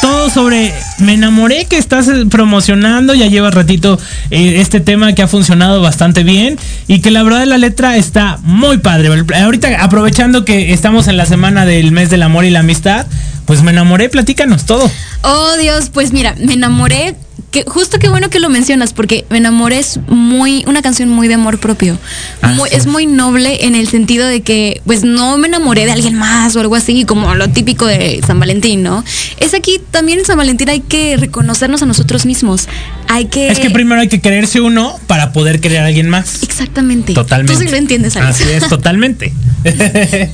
todo 0.02 0.30
sobre 0.30 0.74
Me 1.00 1.14
enamoré 1.14 1.66
que 1.66 1.78
estás 1.78 2.08
eh, 2.08 2.26
promocionando. 2.30 3.14
Ya 3.14 3.28
lleva 3.28 3.52
ratito 3.52 4.00
eh, 4.32 4.56
este 4.60 4.80
tema 4.80 5.14
que 5.14 5.22
ha 5.22 5.28
funcionado 5.28 5.82
bastante 5.82 6.24
bien 6.24 6.58
y 6.88 7.02
que 7.02 7.12
la 7.12 7.24
verdad 7.24 7.46
la 7.46 7.58
letra 7.58 7.98
está 7.98 8.40
muy 8.44 8.78
padre. 8.78 9.10
Ahorita 9.36 9.84
aprovechando 9.84 10.46
que 10.46 10.74
estamos 10.74 11.08
en 11.08 11.18
la 11.18 11.26
semana 11.26 11.66
del 11.66 11.92
mes 11.92 12.10
del 12.10 12.24
amor 12.24 12.46
y 12.46 12.50
la 12.50 12.60
amistad, 12.60 13.06
pues 13.46 13.62
me 13.64 13.72
enamoré, 13.72 14.10
platícanos 14.10 14.66
todo. 14.66 14.90
Oh 15.24 15.58
Dios, 15.60 15.90
pues 15.94 16.12
mira, 16.12 16.36
me 16.40 16.54
enamoré 16.54 17.16
que 17.52 17.64
justo 17.66 17.98
qué 17.98 18.10
bueno 18.10 18.30
que 18.30 18.40
lo 18.40 18.50
mencionas 18.50 18.92
porque 18.92 19.26
me 19.30 19.38
enamoré 19.38 19.80
es 19.80 20.00
muy 20.08 20.66
una 20.68 20.82
canción 20.82 21.08
muy 21.10 21.28
de 21.30 21.36
amor 21.36 21.60
propio 21.60 21.98
Ah, 22.42 22.50
Muy- 22.50 22.70
sí. 22.70 22.76
es 22.76 22.88
muy 22.88 23.06
noble 23.06 23.66
en 23.66 23.74
el 23.74 23.88
sentido 23.88 24.28
de 24.28 24.42
que 24.42 24.82
pues 24.86 25.04
no 25.04 25.38
me 25.38 25.48
enamoré 25.48 25.86
de 25.86 25.92
alguien 25.94 26.16
más 26.16 26.56
o 26.56 26.60
algo 26.60 26.76
así 26.76 27.06
como 27.06 27.34
lo 27.36 27.48
típico 27.50 27.86
de 27.86 28.22
San 28.28 28.40
Valentín 28.40 28.84
no 28.84 29.04
es 29.40 29.54
aquí 29.54 29.80
también 29.92 30.20
en 30.20 30.26
San 30.26 30.38
Valentín 30.38 30.70
hay 30.70 30.82
que 30.82 31.16
reconocernos 31.18 31.82
a 31.82 31.86
nosotros 31.86 32.26
mismos 32.26 32.68
hay 33.08 33.26
que 33.26 33.48
Es 33.50 33.60
que 33.60 33.70
primero 33.70 34.02
hay 34.02 34.10
que 34.10 34.20
quererse 34.20 34.60
uno 34.60 35.00
para 35.08 35.32
poder 35.32 35.62
querer 35.62 35.80
a 35.84 35.86
alguien 35.86 36.10
más. 36.10 36.44
exactamente 36.44 37.14
Totalmente. 37.14 37.54
tú 37.54 37.60
sí 37.60 37.70
lo 37.72 37.78
entiendes 37.78 38.18
Alex. 38.18 38.42
Así 38.42 38.50
es, 38.52 38.68
totalmente. 38.68 39.34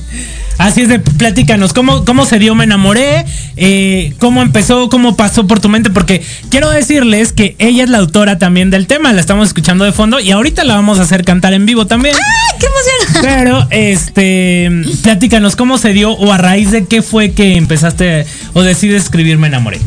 Así 0.58 0.82
es 0.82 0.88
de 0.88 1.00
platícanos, 1.00 1.72
¿cómo, 1.72 2.04
cómo 2.04 2.26
se 2.26 2.38
dio 2.38 2.54
Me 2.54 2.64
Enamoré? 2.64 3.24
Eh, 3.56 4.14
¿Cómo 4.18 4.40
empezó? 4.40 4.88
¿Cómo 4.88 5.16
pasó 5.16 5.46
por 5.46 5.60
tu 5.60 5.68
mente? 5.68 5.90
Porque 5.90 6.22
quiero 6.48 6.70
decirles 6.70 7.32
que 7.32 7.56
ella 7.58 7.84
es 7.84 7.90
la 7.90 7.98
autora 7.98 8.38
también 8.38 8.70
del 8.70 8.86
tema, 8.86 9.12
la 9.12 9.20
estamos 9.20 9.48
escuchando 9.48 9.84
de 9.84 9.92
fondo 9.92 10.20
y 10.20 10.30
ahorita 10.30 10.64
la 10.64 10.76
vamos 10.76 10.98
a 10.98 11.02
hacer 11.02 11.24
cantar 11.24 11.54
en 11.54 11.66
vivo 11.66 11.86
también. 11.86 12.14
¡Ah, 12.16 12.56
qué 12.58 12.66
emoción 12.66 13.22
Pero, 13.22 13.66
este, 13.70 14.70
platícanos, 15.02 15.56
¿cómo 15.56 15.78
se 15.78 15.92
dio 15.92 16.12
o 16.12 16.32
a 16.32 16.38
raíz 16.38 16.70
de 16.70 16.86
qué 16.86 17.02
fue 17.02 17.32
que 17.32 17.56
empezaste 17.56 18.26
o 18.52 18.62
decides 18.62 19.04
escribir 19.04 19.38
Me 19.38 19.48
Enamoré? 19.48 19.80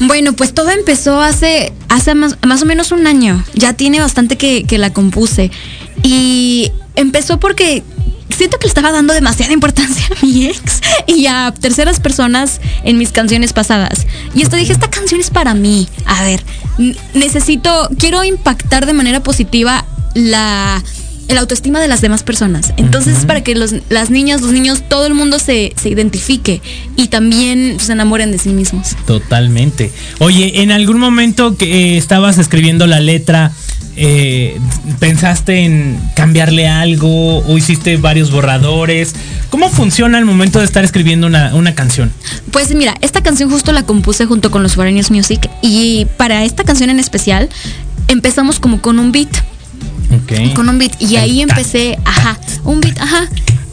Bueno, 0.00 0.32
pues 0.32 0.52
todo 0.52 0.70
empezó 0.70 1.20
hace, 1.20 1.72
hace 1.88 2.14
más, 2.16 2.36
más 2.44 2.62
o 2.62 2.66
menos 2.66 2.90
un 2.90 3.06
año. 3.06 3.44
Ya 3.54 3.74
tiene 3.74 4.00
bastante 4.00 4.36
que, 4.36 4.64
que 4.64 4.76
la 4.78 4.92
compuse. 4.92 5.52
Y 6.02 6.72
empezó 6.96 7.38
porque 7.38 7.84
siento 8.30 8.58
que 8.58 8.64
le 8.64 8.68
estaba 8.68 8.92
dando 8.92 9.14
demasiada 9.14 9.52
importancia 9.52 10.06
a 10.22 10.24
mi 10.24 10.46
ex 10.46 10.80
y 11.06 11.26
a 11.26 11.52
terceras 11.58 12.00
personas 12.00 12.60
en 12.84 12.98
mis 12.98 13.12
canciones 13.12 13.52
pasadas. 13.52 14.06
Y 14.34 14.42
esto 14.42 14.56
dije, 14.56 14.72
esta 14.72 14.90
canción 14.90 15.20
es 15.20 15.30
para 15.30 15.54
mí. 15.54 15.88
A 16.06 16.22
ver, 16.24 16.42
necesito, 17.14 17.88
quiero 17.98 18.24
impactar 18.24 18.86
de 18.86 18.92
manera 18.92 19.22
positiva 19.22 19.84
la 20.14 20.82
el 21.28 21.38
autoestima 21.38 21.80
de 21.80 21.88
las 21.88 22.00
demás 22.00 22.22
personas. 22.22 22.74
Entonces 22.76 23.18
es 23.18 23.24
para 23.24 23.42
que 23.42 23.54
los, 23.54 23.74
las 23.88 24.10
niñas, 24.10 24.42
los 24.42 24.52
niños, 24.52 24.82
todo 24.88 25.06
el 25.06 25.14
mundo 25.14 25.38
se, 25.38 25.72
se 25.80 25.88
identifique 25.88 26.60
y 26.96 27.08
también 27.08 27.78
se 27.80 27.92
enamoren 27.92 28.30
de 28.30 28.38
sí 28.38 28.50
mismos. 28.50 28.96
Totalmente. 29.06 29.90
Oye, 30.18 30.62
en 30.62 30.70
algún 30.70 30.98
momento 30.98 31.56
que 31.56 31.94
eh, 31.94 31.96
estabas 31.96 32.38
escribiendo 32.38 32.86
la 32.86 33.00
letra, 33.00 33.52
eh, 33.96 34.58
¿pensaste 34.98 35.64
en 35.64 35.98
cambiarle 36.14 36.68
algo 36.68 37.38
o 37.38 37.56
hiciste 37.56 37.96
varios 37.96 38.30
borradores? 38.30 39.14
¿Cómo 39.50 39.68
funciona 39.70 40.18
al 40.18 40.24
momento 40.24 40.58
de 40.58 40.64
estar 40.64 40.84
escribiendo 40.84 41.26
una, 41.26 41.54
una 41.54 41.74
canción? 41.74 42.12
Pues 42.50 42.74
mira, 42.74 42.94
esta 43.00 43.22
canción 43.22 43.50
justo 43.50 43.72
la 43.72 43.84
compuse 43.84 44.26
junto 44.26 44.50
con 44.50 44.62
los 44.62 44.74
Foreigners 44.74 45.10
Music 45.10 45.48
y 45.62 46.06
para 46.16 46.44
esta 46.44 46.64
canción 46.64 46.90
en 46.90 46.98
especial 46.98 47.48
empezamos 48.08 48.58
como 48.58 48.80
con 48.80 48.98
un 48.98 49.12
beat, 49.12 49.30
con 50.54 50.68
un 50.68 50.78
beat 50.78 51.00
y 51.00 51.16
ahí 51.16 51.40
empecé, 51.40 51.98
ajá, 52.04 52.38
un 52.64 52.80
beat, 52.80 52.98
ajá, 52.98 53.28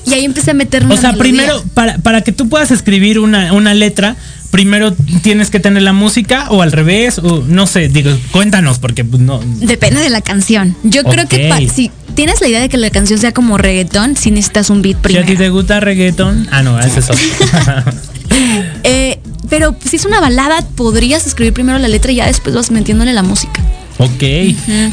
y 0.05 0.13
ahí 0.13 0.25
empecé 0.25 0.51
a 0.51 0.53
meter 0.53 0.85
una 0.85 0.95
O 0.95 0.97
sea, 0.97 1.13
primero, 1.13 1.63
para, 1.73 1.97
para 1.97 2.21
que 2.21 2.31
tú 2.31 2.49
puedas 2.49 2.71
escribir 2.71 3.19
una, 3.19 3.53
una 3.53 3.73
letra, 3.73 4.15
primero 4.51 4.93
tienes 5.23 5.49
que 5.49 5.59
tener 5.59 5.81
la 5.81 5.93
música 5.93 6.47
o 6.49 6.61
al 6.61 6.71
revés, 6.71 7.19
o 7.19 7.43
no 7.47 7.65
sé, 7.65 7.87
digo, 7.87 8.11
cuéntanos, 8.31 8.79
porque 8.79 9.03
pues, 9.03 9.21
no. 9.21 9.39
Depende 9.43 10.01
de 10.01 10.09
la 10.09 10.21
canción. 10.21 10.75
Yo 10.83 11.03
creo 11.03 11.27
que 11.27 11.69
si 11.73 11.89
tienes 12.13 12.41
la 12.41 12.47
idea 12.47 12.59
de 12.59 12.69
que 12.69 12.77
la 12.77 12.89
canción 12.89 13.17
sea 13.17 13.31
como 13.31 13.57
reggaetón, 13.57 14.15
si 14.17 14.29
necesitas 14.29 14.69
un 14.69 14.81
beat 14.81 14.97
Si 15.07 15.17
a 15.17 15.21
ti 15.21 15.25
primero. 15.25 15.39
te 15.39 15.49
gusta 15.49 15.79
reggaeton, 15.79 16.47
ah, 16.51 16.61
no, 16.61 16.79
es 16.79 16.97
otro. 16.97 17.15
Eh, 18.83 19.19
pero 19.49 19.75
si 19.83 19.97
es 19.97 20.05
una 20.05 20.21
balada, 20.21 20.65
podrías 20.75 21.27
escribir 21.27 21.53
primero 21.53 21.77
la 21.77 21.89
letra 21.89 22.11
y 22.13 22.15
ya 22.15 22.27
después 22.27 22.55
vas 22.55 22.71
metiéndole 22.71 23.13
la 23.13 23.21
música. 23.21 23.61
Ok. 23.97 24.23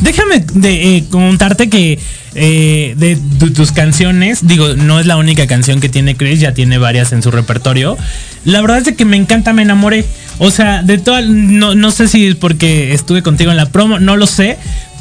Déjame 0.03 0.45
de, 0.55 0.97
eh, 0.97 1.05
contarte 1.11 1.69
que 1.71 1.99
eh, 2.35 2.95
de 2.97 3.17
tu- 3.39 3.53
tus 3.53 3.73
canciones, 3.73 4.47
digo, 4.47 4.75
no 4.75 5.01
es 5.01 5.07
la 5.07 5.17
única 5.17 5.47
canción 5.47 5.81
que 5.81 5.89
tiene 5.89 6.15
Chris, 6.17 6.41
ya 6.41 6.53
tiene 6.53 6.79
varias 6.79 7.13
en 7.13 7.23
su 7.23 7.31
repertorio. 7.31 7.97
La 8.45 8.61
verdad 8.61 8.79
es 8.79 8.85
de 8.85 8.95
que 8.95 9.05
me 9.05 9.17
encanta, 9.17 9.53
me 9.53 9.63
enamoré. 9.63 10.05
O 10.39 10.51
sea, 10.51 10.83
de 10.83 10.99
todas, 10.99 11.25
no, 11.27 11.75
no 11.75 11.91
sé 11.91 12.07
si 12.07 12.27
es 12.27 12.35
porque 12.37 12.93
estuve 12.93 13.23
contigo 13.23 13.51
en 13.51 13.57
la 13.57 13.67
promo, 13.71 13.99
no 13.99 14.17
lo 14.17 14.27
sé, 14.27 14.57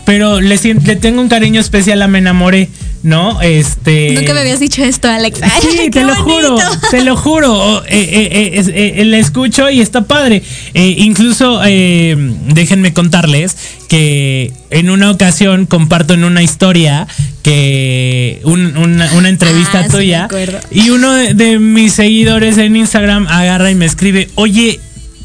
pero 0.05 0.39
le, 0.41 0.57
le 0.85 0.95
tengo 0.95 1.21
un 1.21 1.27
cariño 1.27 1.59
especial 1.59 2.01
a 2.01 2.07
Me 2.07 2.19
enamoré, 2.19 2.69
¿no? 3.07 3.41
Este. 3.41 4.11
Nunca 4.13 4.33
me 4.33 4.41
habías 4.41 4.59
dicho 4.59 4.83
esto, 4.83 5.07
Alex. 5.09 5.39
Sí, 5.61 5.89
te 5.89 6.03
lo 6.03 6.13
juro, 6.15 6.57
te 6.91 7.03
lo 7.05 7.15
juro. 7.15 7.83
Eh, 7.85 7.89
eh, 7.89 8.59
eh, 8.59 8.93
eh, 8.97 9.05
la 9.05 9.17
escucho 9.17 9.69
y 9.69 9.79
está 9.79 10.01
padre. 10.03 10.43
Eh, 10.73 10.95
incluso, 10.99 11.61
eh, 11.65 12.15
déjenme 12.47 12.93
contarles 12.93 13.55
que 13.87 14.51
en 14.71 14.89
una 14.89 15.09
ocasión 15.09 15.65
comparto 15.65 16.13
en 16.13 16.25
una 16.25 16.43
historia 16.43 17.07
que 17.43 18.41
un- 18.43 18.75
una, 18.75 19.11
una 19.13 19.29
entrevista 19.29 19.85
Ah, 19.85 19.87
tuya 19.87 20.27
y 20.69 20.89
uno 20.89 21.13
de, 21.13 21.33
de 21.33 21.59
mis 21.59 21.93
seguidores 21.93 22.57
en 22.57 22.75
Instagram 22.75 23.25
agarra 23.27 23.71
y 23.71 23.75
me 23.75 23.85
escribe, 23.85 24.29
oye, 24.35 24.81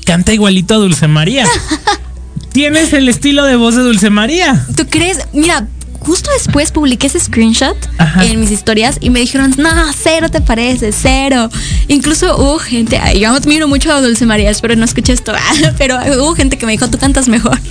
canta 0.07 0.33
igualito 0.33 0.75
a 0.75 0.79
Dulce 0.79 1.09
María. 1.09 1.47
Tienes 2.53 2.93
el 2.93 3.09
estilo 3.09 3.45
de 3.45 3.57
voz 3.57 3.75
de 3.77 3.83
Dulce 3.83 4.11
María. 4.11 4.65
¿Tú 4.77 4.87
crees? 4.89 5.19
Mira, 5.33 5.67
justo 6.05 6.31
después 6.37 6.73
publiqué 6.73 7.07
ese 7.07 7.21
screenshot 7.21 7.77
Ajá. 7.99 8.25
en 8.25 8.41
mis 8.41 8.51
historias 8.51 8.99
y 9.01 9.11
me 9.11 9.21
dijeron, 9.21 9.55
no, 9.57 9.71
cero 9.93 10.29
te 10.29 10.41
parece, 10.41 10.93
cero. 10.93 11.49
Incluso 11.89 12.37
hubo 12.37 12.59
gente, 12.59 13.01
yo 13.19 13.31
admiro 13.35 13.69
mucho 13.69 13.93
a 13.93 14.01
Dulce 14.01 14.27
María, 14.27 14.51
espero 14.51 14.75
no 14.77 14.85
escuché 14.85 15.13
esto, 15.13 15.33
pero 15.79 15.99
hubo 16.19 16.35
gente 16.35 16.59
que 16.59 16.67
me 16.67 16.73
dijo, 16.73 16.89
tú 16.89 16.99
cantas 16.99 17.29
mejor. 17.29 17.59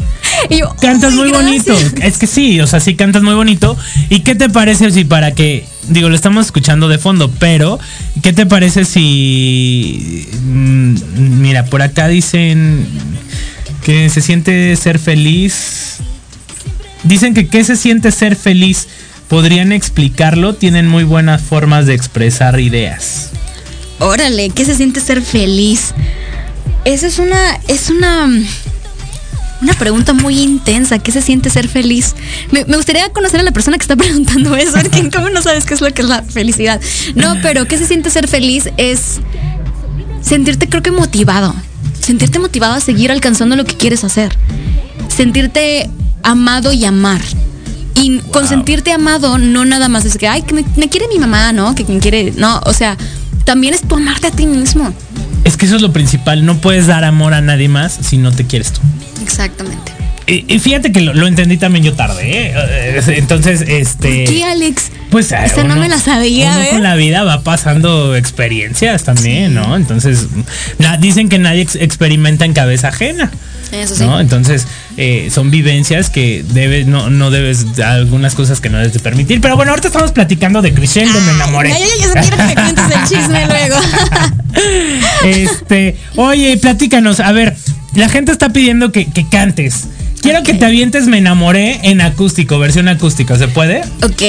Y 0.50 0.60
yo, 0.60 0.74
Cantas 0.82 1.12
"Ay, 1.12 1.20
muy 1.20 1.30
gracias". 1.30 1.66
bonito. 1.66 2.06
Es 2.06 2.18
que 2.18 2.26
sí, 2.26 2.62
o 2.62 2.66
sea, 2.68 2.80
sí 2.80 2.96
cantas 2.96 3.22
muy 3.22 3.34
bonito. 3.36 3.78
¿Y 4.10 4.22
qué 4.22 4.34
te 4.34 4.50
parece 4.50 4.90
si 4.90 5.04
para 5.04 5.34
que, 5.36 5.66
digo, 5.90 6.10
lo 6.10 6.16
estamos 6.16 6.46
escuchando 6.46 6.88
de 6.88 6.98
fondo, 6.98 7.30
pero 7.38 7.80
¿qué 8.24 8.34
te 8.34 8.46
parece 8.46 8.86
si, 8.86 10.28
mm, 10.44 10.96
mira, 11.42 11.66
por 11.66 11.82
acá 11.82 12.08
dicen 12.08 12.88
que 13.84 14.10
se 14.10 14.22
siente 14.22 14.76
ser 14.78 15.00
feliz? 15.00 15.98
Dicen 17.04 17.34
que 17.34 17.48
qué 17.48 17.64
se 17.64 17.76
siente 17.76 18.12
ser 18.12 18.36
feliz. 18.36 18.88
¿Podrían 19.28 19.72
explicarlo? 19.72 20.56
Tienen 20.56 20.88
muy 20.88 21.04
buenas 21.06 21.42
formas 21.42 21.86
de 21.86 21.94
expresar 21.94 22.60
ideas. 22.60 23.30
Órale, 24.00 24.50
¿qué 24.50 24.66
se 24.66 24.76
siente 24.76 25.00
ser 25.00 25.22
feliz? 25.22 25.94
Esa 26.84 27.08
es 27.08 27.18
una, 27.18 27.56
es 27.68 27.90
una, 27.90 28.28
una 29.62 29.74
pregunta 29.76 30.14
muy 30.14 30.40
intensa. 30.42 31.00
¿Qué 31.00 31.12
se 31.12 31.22
siente 31.22 31.50
ser 31.50 31.68
feliz? 31.70 32.16
Me, 32.52 32.66
me 32.66 32.76
gustaría 32.76 33.08
conocer 33.14 33.40
a 33.40 33.44
la 33.44 33.52
persona 33.52 33.78
que 33.78 33.84
está 33.84 33.96
preguntando 33.98 34.56
eso, 34.56 34.74
porque 34.82 35.10
¿cómo 35.10 35.30
no 35.30 35.42
sabes 35.42 35.66
qué 35.66 35.76
es 35.76 35.82
lo 35.82 35.94
que 35.94 36.02
es 36.02 36.08
la 36.10 36.24
felicidad? 36.24 36.82
No, 37.16 37.38
pero 37.42 37.66
¿qué 37.68 37.78
se 37.78 37.86
siente 37.86 38.10
ser 38.10 38.28
feliz? 38.28 38.70
Es 38.78 39.22
sentirte, 40.22 40.68
creo 40.68 40.84
que 40.84 40.92
motivado. 40.92 41.56
Sentirte 42.02 42.40
motivado 42.40 42.74
a 42.74 42.80
seguir 42.80 43.12
alcanzando 43.12 43.56
lo 43.56 43.64
que 43.64 43.78
quieres 43.78 44.04
hacer. 44.04 44.36
Sentirte 45.08 45.90
amado 46.24 46.74
y 46.74 46.86
amar. 46.86 47.22
Y 47.96 48.20
con 48.32 48.48
sentirte 48.48 48.92
amado, 48.92 49.38
no 49.38 49.66
nada 49.66 49.90
más 49.90 50.06
es 50.06 50.18
que, 50.18 50.28
ay, 50.28 50.42
que 50.44 50.54
me, 50.56 50.64
me 50.76 50.90
quiere 50.90 51.08
mi 51.08 51.20
mamá, 51.20 51.52
¿no? 51.54 51.76
Que 51.76 51.86
quien 51.86 52.00
quiere, 52.00 52.34
no, 52.38 52.60
o 52.66 52.74
sea, 52.74 52.98
también 53.44 53.74
es 53.74 53.82
tu 53.82 53.96
amarte 53.96 54.28
a 54.28 54.32
ti 54.32 54.46
mismo. 54.48 54.94
Es 55.44 55.58
que 55.58 55.66
eso 55.66 55.76
es 55.76 55.82
lo 55.82 55.92
principal. 55.92 56.46
No 56.46 56.58
puedes 56.58 56.88
dar 56.88 57.04
amor 57.04 57.34
a 57.34 57.42
nadie 57.42 57.68
más 57.68 57.98
si 58.02 58.18
no 58.18 58.32
te 58.32 58.46
quieres 58.46 58.72
tú. 58.74 58.80
Exactamente. 59.22 59.92
Y, 60.28 60.46
y 60.48 60.60
fíjate 60.60 60.92
que 60.92 61.02
lo, 61.02 61.14
lo 61.14 61.28
entendí 61.28 61.58
también 61.58 61.84
yo 61.84 61.94
tarde, 61.94 62.22
¿eh? 62.54 63.02
Entonces, 63.18 63.62
este. 63.68 64.24
¿Qué, 64.26 64.44
Alex? 64.46 64.92
Pues 65.10 65.32
Esa 65.32 65.64
no 65.66 65.76
me 65.76 65.90
la 65.90 66.00
sabía, 66.00 66.52
uno 66.52 66.62
¿eh? 66.62 66.70
con 66.72 66.84
la 66.84 66.96
vida 66.96 67.24
va 67.24 67.42
pasando 67.42 68.16
experiencias 68.16 69.04
también, 69.04 69.54
¿no? 69.54 69.76
Entonces, 69.76 70.28
na- 70.80 70.96
dicen 70.98 71.28
que 71.28 71.38
nadie 71.40 71.62
ex- 71.64 71.76
experimenta 71.76 72.46
en 72.46 72.54
cabeza 72.54 72.90
ajena. 72.90 73.30
Eso 73.72 73.96
sí. 73.96 74.04
¿no? 74.04 74.20
Entonces, 74.20 74.68
eh, 74.98 75.30
son 75.32 75.52
vivencias 75.52 76.10
que 76.10 76.44
debes, 76.48 76.88
no, 76.88 77.10
no 77.10 77.32
debes, 77.32 77.80
algunas 77.80 78.36
cosas 78.36 78.60
que 78.60 78.70
no 78.70 78.78
debes 78.78 78.94
de 78.94 79.00
permitir. 79.00 79.42
Pero 79.42 79.56
bueno, 79.56 79.72
ahorita 79.72 79.88
estamos 79.88 80.12
platicando 80.12 80.62
de 80.62 80.74
Crisel, 80.74 81.12
de 81.12 81.22
Me 81.22 81.32
Enamoré. 81.32 81.70
Ya, 81.70 82.14
ya, 82.14 82.22
que 82.22 82.44
me 82.44 82.54
cuentes 82.56 82.86
el 82.86 83.04
chisme 83.08 83.46
luego. 83.48 83.78
Este, 85.24 85.98
oye, 86.16 86.58
platícanos, 86.58 87.20
a 87.20 87.32
ver, 87.32 87.56
la 87.96 88.10
gente 88.10 88.32
está 88.32 88.50
pidiendo 88.50 88.92
que, 88.92 89.06
que 89.10 89.28
cantes. 89.28 89.88
Quiero 90.22 90.44
que 90.44 90.54
te 90.54 90.66
avientes 90.66 91.08
Me 91.08 91.18
Enamoré 91.18 91.80
en 91.84 92.02
acústico, 92.02 92.60
versión 92.60 92.88
acústica, 92.88 93.38
¿se 93.38 93.48
puede? 93.48 93.82
ok. 94.04 94.22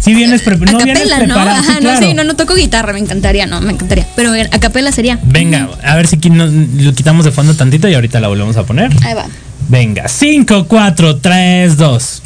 Si 0.00 0.14
vienes, 0.14 0.42
pre- 0.42 0.56
no 0.56 0.78
a 0.78 0.84
vienes 0.84 1.08
¿no? 1.08 1.16
preparado, 1.16 1.62
sí, 1.62 1.68
Ajá, 1.70 1.78
claro. 1.80 2.00
no, 2.00 2.06
sí, 2.06 2.14
no, 2.14 2.24
no 2.24 2.34
toco 2.36 2.54
guitarra, 2.54 2.92
me 2.92 2.98
encantaría, 3.00 3.46
no, 3.46 3.60
me 3.60 3.72
encantaría. 3.72 4.06
Pero 4.16 4.32
a 4.32 4.58
capela 4.60 4.90
sería. 4.92 5.18
Venga, 5.22 5.68
a 5.82 5.96
ver 5.96 6.06
si 6.06 6.16
nos- 6.30 6.50
lo 6.52 6.92
quitamos 6.94 7.24
de 7.24 7.30
fondo 7.32 7.54
tantito 7.54 7.88
y 7.88 7.94
ahorita 7.94 8.20
la 8.20 8.28
volvemos 8.28 8.56
a 8.56 8.64
poner. 8.64 8.90
Ahí 9.04 9.14
va. 9.14 9.26
Venga, 9.68 10.08
5, 10.08 10.66
4, 10.66 11.16
3, 11.16 11.76
2. 11.76 12.22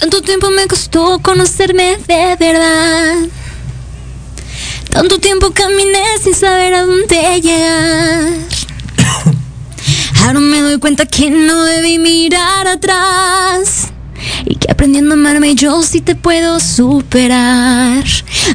Tanto 0.00 0.22
tiempo 0.22 0.50
me 0.50 0.66
costó 0.66 1.20
conocerme 1.20 1.96
de 2.08 2.36
verdad. 2.38 3.14
Tanto 4.90 5.18
tiempo 5.18 5.50
caminé 5.52 5.98
sin 6.22 6.34
saber 6.34 6.74
a 6.74 6.82
dónde 6.82 7.40
llegar. 7.40 8.28
Ahora 10.34 10.46
me 10.46 10.60
doy 10.62 10.78
cuenta 10.80 11.06
que 11.06 11.30
no 11.30 11.62
debí 11.62 12.00
mirar 12.00 12.66
atrás. 12.66 13.92
Y 14.44 14.56
que 14.56 14.68
aprendiendo 14.68 15.14
a 15.14 15.14
amarme 15.14 15.54
yo 15.54 15.80
sí 15.84 16.00
te 16.00 16.16
puedo 16.16 16.58
superar. 16.58 18.02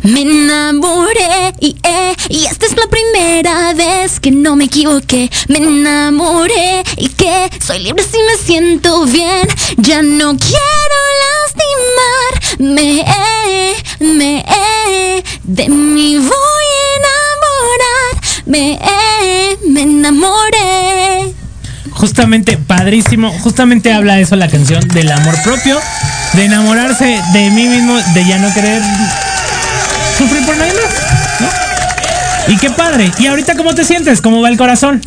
Me 0.03 0.23
enamoré 0.23 1.53
y, 1.61 1.77
eh, 1.83 2.13
y 2.27 2.43
esta 2.43 2.65
es 2.65 2.75
la 2.75 2.85
primera 2.87 3.73
vez 3.75 4.19
que 4.19 4.29
no 4.29 4.57
me 4.57 4.65
equivoqué. 4.65 5.31
Me 5.47 5.59
enamoré 5.59 6.83
y 6.97 7.07
que 7.07 7.49
soy 7.65 7.79
libre 7.79 8.03
si 8.03 8.17
me 8.23 8.35
siento 8.35 9.05
bien. 9.05 9.47
Ya 9.77 10.01
no 10.01 10.35
quiero 10.35 10.99
lastimar. 11.23 12.75
Me, 12.75 13.05
me, 14.01 14.45
de 15.43 15.69
mí 15.69 16.17
voy 16.17 16.67
a 16.75 16.97
enamorar. 16.97 18.21
Me, 18.45 18.79
me 19.65 19.81
enamoré. 19.83 21.38
Justamente, 21.99 22.57
padrísimo, 22.57 23.29
justamente 23.41 23.91
habla 23.91 24.19
eso 24.19 24.35
la 24.37 24.47
canción 24.47 24.79
del 24.87 25.11
amor 25.11 25.35
propio, 25.43 25.77
de 26.33 26.45
enamorarse 26.45 27.19
de 27.33 27.49
mí 27.51 27.67
mismo, 27.67 27.93
de 28.13 28.25
ya 28.25 28.37
no 28.39 28.53
querer 28.53 28.81
sufrir 30.17 30.45
por 30.45 30.55
nadie 30.57 30.73
más, 30.73 31.41
¿no? 31.41 32.53
Y 32.53 32.57
qué 32.57 32.69
padre. 32.69 33.11
¿Y 33.19 33.27
ahorita 33.27 33.55
cómo 33.55 33.75
te 33.75 33.83
sientes? 33.83 34.21
¿Cómo 34.21 34.41
va 34.41 34.47
el 34.49 34.57
corazón? 34.57 35.01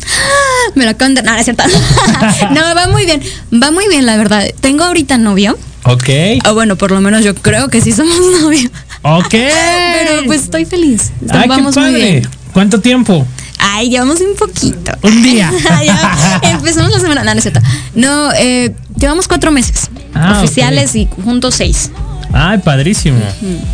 Me 0.75 0.85
lo 0.85 0.93
de... 0.93 1.21
No, 1.23 1.33
no 1.33 1.37
es 1.37 1.43
cierto. 1.45 1.63
no, 2.51 2.61
va 2.75 2.87
muy 2.87 3.05
bien. 3.05 3.21
Va 3.61 3.71
muy 3.71 3.87
bien, 3.89 4.05
la 4.05 4.15
verdad. 4.15 4.45
Tengo 4.61 4.83
ahorita 4.85 5.17
novio. 5.17 5.57
Ok, 5.85 6.09
Ah, 6.45 6.51
bueno, 6.53 6.77
por 6.77 6.91
lo 6.91 7.01
menos 7.01 7.23
yo 7.23 7.35
creo 7.35 7.69
que 7.69 7.81
sí 7.81 7.91
somos 7.91 8.15
novios. 8.41 8.71
ok. 9.01 9.29
Pero 9.31 10.23
pues 10.25 10.43
estoy 10.43 10.65
feliz. 10.65 11.11
Ay, 11.29 11.47
Vamos 11.49 11.73
qué 11.73 11.81
muy 11.81 11.91
padre. 11.91 12.11
bien. 12.11 12.29
¿Cuánto 12.53 12.79
tiempo? 12.79 13.27
Ay, 13.65 13.89
llevamos 13.89 14.19
un 14.21 14.35
poquito. 14.35 14.91
Un 15.01 15.23
día. 15.23 15.51
Ya, 15.85 16.39
empezamos 16.51 16.91
la 16.91 16.99
semana. 16.99 17.23
No, 17.23 17.31
no 17.33 17.37
es 17.37 17.43
cierto. 17.43 17.61
No, 17.95 18.31
eh, 18.33 18.73
llevamos 18.97 19.27
cuatro 19.27 19.51
meses. 19.51 19.89
Ah, 20.13 20.39
oficiales 20.39 20.95
y 20.95 21.07
juntos 21.23 21.55
seis. 21.55 21.91
Ay, 22.35 22.57
padrísimo. 22.59 23.19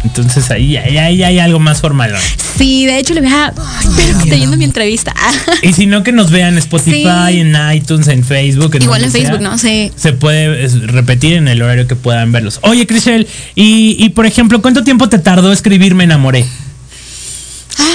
Entonces 0.04 0.52
ahí, 0.52 0.76
ahí, 0.76 0.98
ahí 0.98 1.24
hay 1.24 1.40
algo 1.40 1.60
más 1.60 1.80
formal. 1.80 2.14
Sí, 2.58 2.86
de 2.86 3.00
hecho 3.00 3.14
le 3.14 3.22
voy 3.22 3.32
a... 3.32 3.54
Espero 3.82 4.18
que 4.18 4.24
esté 4.24 4.36
viendo 4.36 4.58
mi 4.58 4.66
entrevista. 4.66 5.14
Y 5.62 5.72
si 5.74 5.86
no, 5.86 6.04
que 6.04 6.12
nos 6.12 6.30
vean 6.30 6.54
en 6.54 6.58
Spotify, 6.60 7.04
Sí. 7.32 7.40
en 7.40 7.56
iTunes, 7.74 8.08
en 8.10 8.24
Facebook. 8.24 8.76
Igual 8.82 9.04
en 9.04 9.12
donde 9.12 9.20
sea. 9.20 9.30
Facebook, 9.30 9.42
¿no? 9.42 9.58
Sí. 9.58 9.92
Se 9.96 10.12
puede 10.14 10.68
repetir 10.88 11.34
en 11.34 11.48
el 11.48 11.62
horario 11.62 11.88
que 11.88 11.96
puedan 11.96 12.32
verlos. 12.34 12.60
Oye, 12.64 12.86
Crisel, 12.86 13.28
y, 13.56 13.96
y 13.98 14.10
por 14.10 14.26
ejemplo, 14.26 14.62
¿cuánto 14.62 14.84
tiempo 14.84 15.08
te 15.08 15.20
tardó 15.20 15.54
escribir 15.54 15.96
Me 15.96 16.04
enamoré? 16.04 16.46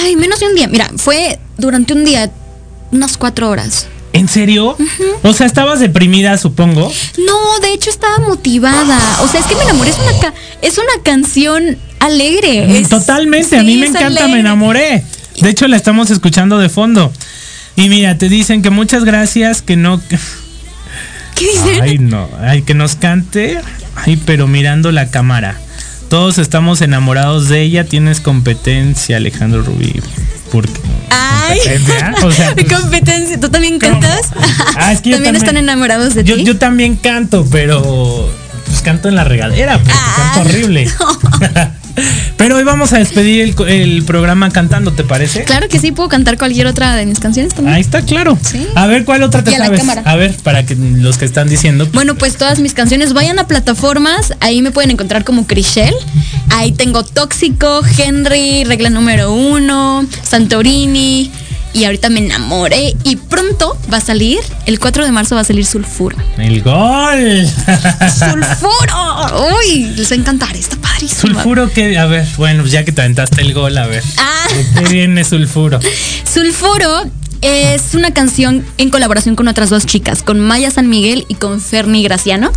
Ay, 0.03 0.15
menos 0.15 0.39
de 0.39 0.47
un 0.47 0.55
día. 0.55 0.67
Mira, 0.67 0.89
fue 0.97 1.39
durante 1.57 1.93
un 1.93 2.03
día, 2.05 2.31
unas 2.91 3.17
cuatro 3.17 3.49
horas. 3.49 3.87
¿En 4.13 4.29
serio? 4.29 4.77
O 5.23 5.33
sea, 5.33 5.45
estabas 5.45 5.79
deprimida, 5.81 6.37
supongo. 6.37 6.89
No, 7.25 7.59
de 7.59 7.73
hecho 7.73 7.89
estaba 7.89 8.19
motivada. 8.19 8.97
O 9.21 9.27
sea, 9.27 9.41
es 9.41 9.45
que 9.45 9.55
me 9.55 9.63
enamoré. 9.63 9.89
Es 9.89 9.97
una, 9.99 10.19
ca- 10.21 10.33
es 10.61 10.77
una 10.77 11.03
canción 11.03 11.77
alegre. 11.99 12.79
Es- 12.79 12.87
Totalmente, 12.89 13.57
a 13.57 13.63
mí 13.63 13.75
me 13.77 13.87
encanta, 13.87 14.27
me 14.29 14.39
enamoré. 14.39 15.03
De 15.41 15.49
hecho, 15.49 15.67
la 15.67 15.75
estamos 15.75 16.11
escuchando 16.11 16.57
de 16.59 16.69
fondo. 16.69 17.11
Y 17.75 17.89
mira, 17.89 18.17
te 18.17 18.29
dicen 18.29 18.61
que 18.61 18.69
muchas 18.69 19.03
gracias, 19.03 19.61
que 19.61 19.75
no... 19.75 20.01
¿Qué 21.35 21.45
dicen? 21.47 21.81
Ay, 21.81 21.97
no, 21.97 22.29
ay, 22.39 22.61
que 22.61 22.73
nos 22.73 22.95
cante. 22.95 23.59
Ay, 23.95 24.15
pero 24.25 24.47
mirando 24.47 24.93
la 24.93 25.11
cámara. 25.11 25.59
Todos 26.09 26.37
estamos 26.37 26.81
enamorados 26.81 27.49
de 27.49 27.61
ella. 27.61 27.83
Tienes 27.85 28.19
competencia, 28.21 29.17
Alejandro 29.17 29.63
Rubí. 29.63 30.01
¿Por 30.51 30.67
qué? 30.67 30.79
Ay, 31.09 31.57
¿Competencia? 31.59 32.15
O 32.23 32.31
sea, 32.31 32.53
pues, 32.55 32.67
competencia. 32.71 33.39
¿Tú 33.39 33.49
también 33.49 33.79
cantas? 33.79 34.31
Ah, 34.77 34.91
es 34.93 35.01
que 35.01 35.11
¿También, 35.11 35.23
también- 35.23 35.35
están 35.37 35.57
enamorados 35.57 36.13
de 36.15 36.23
yo, 36.23 36.35
ti? 36.35 36.43
yo 36.43 36.57
también 36.57 36.95
canto, 36.95 37.45
pero 37.51 38.29
pues 38.67 38.81
canto 38.81 39.09
en 39.09 39.15
la 39.15 39.23
regadera, 39.23 39.77
porque 39.77 39.93
Ah. 39.93 40.31
canto 40.35 40.49
horrible. 40.49 40.87
pero 42.37 42.57
hoy 42.57 42.63
vamos 42.63 42.93
a 42.93 42.99
despedir 42.99 43.55
el, 43.67 44.03
programa 44.03 44.49
cantando, 44.51 44.91
¿te 44.91 45.03
parece? 45.03 45.43
Claro 45.43 45.67
que 45.69 45.79
sí, 45.79 45.91
puedo 45.91 46.09
cantar 46.09 46.37
cualquier 46.37 46.67
otra 46.67 46.95
de 46.95 47.05
mis 47.05 47.19
canciones 47.19 47.53
también. 47.53 47.75
Ahí 47.75 47.81
está, 47.81 48.01
claro. 48.01 48.37
Sí. 48.41 48.67
A 48.75 48.87
ver, 48.87 49.05
¿cuál 49.05 49.23
otra 49.23 49.43
te 49.43 49.51
Y 49.51 49.55
a 49.55 49.59
la 49.59 49.65
sabes? 49.65 49.79
cámara. 49.79 50.03
A 50.05 50.15
ver, 50.15 50.35
para 50.43 50.65
que 50.65 50.75
los 50.75 51.17
que 51.17 51.25
están 51.25 51.47
diciendo. 51.49 51.87
Bueno, 51.93 52.15
pues 52.15 52.37
todas 52.37 52.59
mis 52.59 52.73
canciones 52.73 53.13
vayan 53.13 53.39
a 53.39 53.47
plataformas, 53.47 54.33
ahí 54.39 54.61
me 54.61 54.71
pueden 54.71 54.91
encontrar 54.91 55.23
como 55.23 55.47
Crishel. 55.47 55.93
Ahí 56.49 56.71
tengo 56.71 57.03
Tóxico, 57.03 57.81
Henry, 57.97 58.63
Regla 58.63 58.89
número 58.89 59.33
uno, 59.33 60.05
Santorini. 60.23 61.31
Y 61.75 61.83
ahorita 61.83 62.09
me 62.09 62.21
enamoré. 62.21 62.95
Y 63.03 63.17
pronto 63.17 63.77
va 63.91 63.97
a 63.97 64.01
salir, 64.01 64.39
el 64.65 64.79
4 64.79 65.03
de 65.03 65.11
marzo 65.11 65.35
va 65.35 65.41
a 65.41 65.43
salir 65.43 65.65
Sulfuro. 65.65 66.15
El 66.37 66.61
gol. 66.61 67.45
¡Sulfuro! 68.17 69.57
¡Uy! 69.59 69.83
Les 69.97 70.09
va 70.09 70.15
a 70.15 70.19
encantar, 70.19 70.55
está 70.55 70.77
padrísimo. 70.77 71.33
Sulfuro 71.33 71.69
que, 71.69 71.97
a 71.97 72.05
ver, 72.05 72.25
bueno, 72.37 72.65
ya 72.65 72.85
que 72.85 72.93
te 72.93 73.01
aventaste 73.01 73.41
el 73.41 73.53
gol, 73.53 73.77
a 73.77 73.87
ver. 73.87 74.03
Ah. 74.17 74.47
¿De 74.55 74.83
qué 74.83 74.89
viene 74.89 75.25
sulfuro? 75.25 75.81
Sulfuro 76.23 77.11
es 77.41 77.93
una 77.93 78.11
canción 78.11 78.65
en 78.77 78.89
colaboración 78.89 79.35
con 79.35 79.49
otras 79.49 79.69
dos 79.69 79.85
chicas, 79.85 80.23
con 80.23 80.39
Maya 80.39 80.71
San 80.71 80.87
Miguel 80.87 81.25
y 81.27 81.35
con 81.35 81.59
Ferni 81.59 82.03
Graciano. 82.03 82.51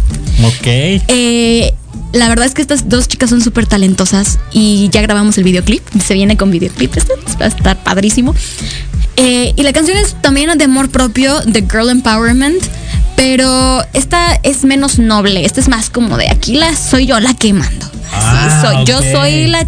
Ok. 0.45 0.65
Eh, 0.65 1.75
la 2.13 2.29
verdad 2.29 2.47
es 2.47 2.55
que 2.55 2.63
estas 2.63 2.89
dos 2.89 3.09
chicas 3.09 3.31
son 3.31 3.43
súper 3.43 3.67
talentosas 3.67 4.39
y 4.53 4.89
ya 4.91 5.03
grabamos 5.03 5.37
el 5.39 5.45
videoclip. 5.45 5.83
Se 6.01 6.15
viene 6.15 6.37
con 6.37 6.51
videoclip, 6.53 6.97
este 6.97 7.15
va 7.41 7.47
a 7.47 7.49
estar 7.49 7.83
padrísimo. 7.83 8.35
Eh, 9.21 9.53
y 9.57 9.63
la 9.65 9.73
canción 9.73 9.97
es 9.99 10.15
también 10.23 10.57
de 10.57 10.65
amor 10.65 10.91
propio, 10.91 11.41
de 11.41 11.63
Girl 11.63 11.91
Empowerment, 11.91 12.63
pero 13.17 13.85
esta 13.93 14.39
es 14.45 14.65
menos 14.65 14.99
noble. 15.01 15.45
Esta 15.45 15.61
es 15.61 15.69
más 15.69 15.91
como 15.91 16.17
de 16.17 16.31
aquí 16.31 16.55
la 16.55 16.75
soy 16.77 17.07
yo 17.07 17.19
la 17.19 17.35
que 17.35 17.53
mando. 17.53 17.85
Así 17.87 17.97
Ah, 18.15 18.63
soy. 18.65 18.85
Yo 18.87 19.01
soy 19.03 19.47
la 19.49 19.67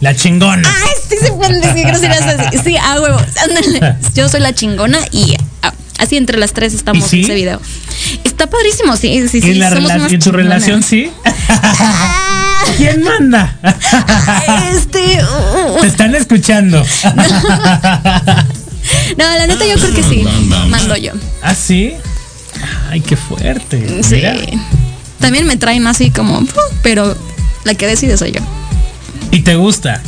La 0.00 0.14
chingona. 0.16 0.66
Ay, 0.82 0.90
sí 1.08 1.16
se 1.20 1.30
pueden 1.32 1.60
decir 1.60 1.86
groserías 1.86 2.22
así. 2.22 2.58
Sí, 2.64 2.76
a 2.78 3.00
huevo. 3.00 3.18
Ándale. 3.44 3.96
Yo 4.14 4.28
soy 4.30 4.40
la 4.40 4.54
chingona 4.54 4.98
y 5.12 5.36
ah, 5.62 5.72
así 5.98 6.16
entre 6.16 6.38
las 6.38 6.52
tres 6.54 6.72
estamos 6.72 7.12
en 7.12 7.20
ese 7.20 7.34
video. 7.34 7.60
Está 8.24 8.46
padrísimo, 8.48 8.96
sí, 8.96 9.28
sí, 9.28 9.40
sí. 9.42 9.48
¿Y 9.48 9.50
en, 9.52 9.58
la 9.60 9.70
somos 9.70 9.90
rela- 9.90 9.96
unas 9.96 10.12
y 10.12 10.14
en 10.14 10.20
tu 10.22 10.32
relación 10.32 10.82
sí? 10.82 11.10
¿Quién 12.78 13.02
manda? 13.02 13.56
Este. 14.72 15.18
uh, 15.22 15.76
uh, 15.76 15.80
Te 15.82 15.86
están 15.86 16.14
escuchando. 16.14 16.82
no, 17.14 17.22
la 19.16 19.46
neta 19.46 19.64
yo 19.66 19.74
creo 19.74 19.94
que 19.94 20.02
sí. 20.02 20.24
Mando 20.68 20.96
yo. 20.96 21.12
¿Ah, 21.42 21.54
sí? 21.54 21.94
Ay, 22.90 23.00
qué 23.00 23.16
fuerte. 23.16 24.02
Sí. 24.02 24.16
Mira. 24.16 24.36
También 25.20 25.46
me 25.46 25.56
traen 25.56 25.86
así 25.86 26.10
como. 26.10 26.44
Pero 26.82 27.16
la 27.64 27.74
que 27.74 27.86
decide 27.86 28.16
soy 28.16 28.32
yo. 28.32 28.40
¿Y 29.30 29.40
te 29.40 29.56
gusta? 29.56 30.00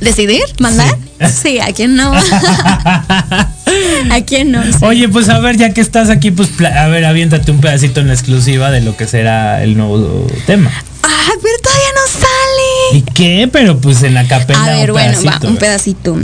¿Decidir? 0.00 0.42
¿Mandar? 0.60 0.96
Sí, 1.30 1.58
¿a 1.58 1.72
quién 1.72 1.96
no? 1.96 2.12
¿A 4.10 4.20
quién 4.24 4.52
no? 4.52 4.62
Sí. 4.62 4.78
Oye, 4.82 5.08
pues 5.08 5.28
a 5.28 5.40
ver, 5.40 5.56
ya 5.56 5.74
que 5.74 5.80
estás 5.80 6.10
aquí, 6.10 6.30
pues 6.30 6.50
a 6.60 6.86
ver, 6.86 7.04
aviéntate 7.04 7.50
un 7.50 7.60
pedacito 7.60 8.00
en 8.00 8.06
la 8.06 8.14
exclusiva 8.14 8.70
de 8.70 8.80
lo 8.80 8.96
que 8.96 9.06
será 9.06 9.62
el 9.62 9.76
nuevo 9.76 10.26
tema. 10.46 10.70
Ah, 11.02 11.30
pero 11.42 11.54
todavía 11.62 11.88
no 11.94 12.20
sale. 12.20 12.98
¿Y 12.98 13.02
qué? 13.12 13.48
Pero 13.50 13.80
pues 13.80 14.02
en 14.04 14.14
la 14.14 14.26
capela. 14.28 14.64
A 14.64 14.70
ver, 14.70 14.90
un 14.92 14.94
bueno, 14.94 15.18
va, 15.24 15.48
un 15.48 15.56
pedacito. 15.56 16.16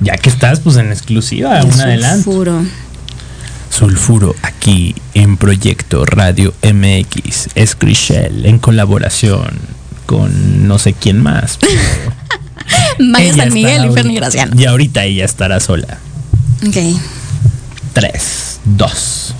Ya 0.00 0.16
que 0.16 0.28
estás, 0.28 0.60
pues 0.60 0.76
en 0.76 0.90
exclusiva, 0.90 1.62
un 1.62 1.80
adelante. 1.80 2.24
Sulfuro. 2.24 2.64
Sulfuro 3.70 4.36
aquí 4.42 4.94
en 5.14 5.36
Proyecto 5.36 6.04
Radio 6.04 6.54
MX. 6.62 7.48
Es 7.54 7.74
Crishel 7.74 8.46
en 8.46 8.58
colaboración 8.58 9.50
con 10.06 10.68
no 10.68 10.78
sé 10.78 10.92
quién 10.92 11.22
más. 11.22 11.58
Maya 12.98 13.34
San 13.34 13.52
Miguel 13.52 13.86
y 13.86 13.94
Ferni 13.94 14.14
Graciano. 14.14 14.60
Y 14.60 14.64
ahorita 14.64 15.04
ella 15.04 15.24
estará 15.24 15.60
sola. 15.60 15.98
Ok. 16.66 16.76
Tres, 17.92 18.60
dos. 18.64 19.34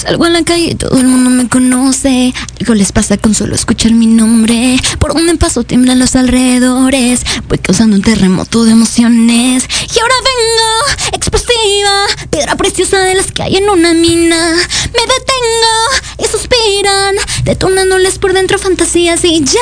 Salgo 0.00 0.24
en 0.24 0.32
la 0.32 0.42
calle 0.42 0.70
y 0.70 0.74
todo 0.74 0.98
el 0.98 1.06
mundo 1.06 1.28
me 1.28 1.46
conoce. 1.46 2.32
Algo 2.58 2.72
les 2.72 2.90
pasa 2.90 3.18
con 3.18 3.34
solo 3.34 3.54
escuchar 3.54 3.92
mi 3.92 4.06
nombre. 4.06 4.78
Por 4.98 5.12
donde 5.12 5.36
paso 5.36 5.62
tiemblan 5.62 5.98
los 5.98 6.16
alrededores. 6.16 7.20
Voy 7.48 7.58
causando 7.58 7.96
un 7.96 8.02
terremoto 8.02 8.64
de 8.64 8.72
emociones. 8.72 9.68
Y 9.94 9.98
ahora 9.98 10.14
vengo, 10.24 11.12
explosiva. 11.12 12.06
Piedra 12.30 12.56
preciosa 12.56 13.00
de 13.00 13.14
las 13.14 13.30
que 13.30 13.42
hay 13.42 13.56
en 13.56 13.68
una 13.68 13.92
mina. 13.92 14.54
Me 14.54 15.02
detengo 15.02 15.76
y 16.18 16.24
suspiran. 16.28 17.16
Detonándoles 17.44 18.18
por 18.18 18.32
dentro 18.32 18.58
fantasías 18.58 19.22
y 19.24 19.44
ya. 19.44 19.60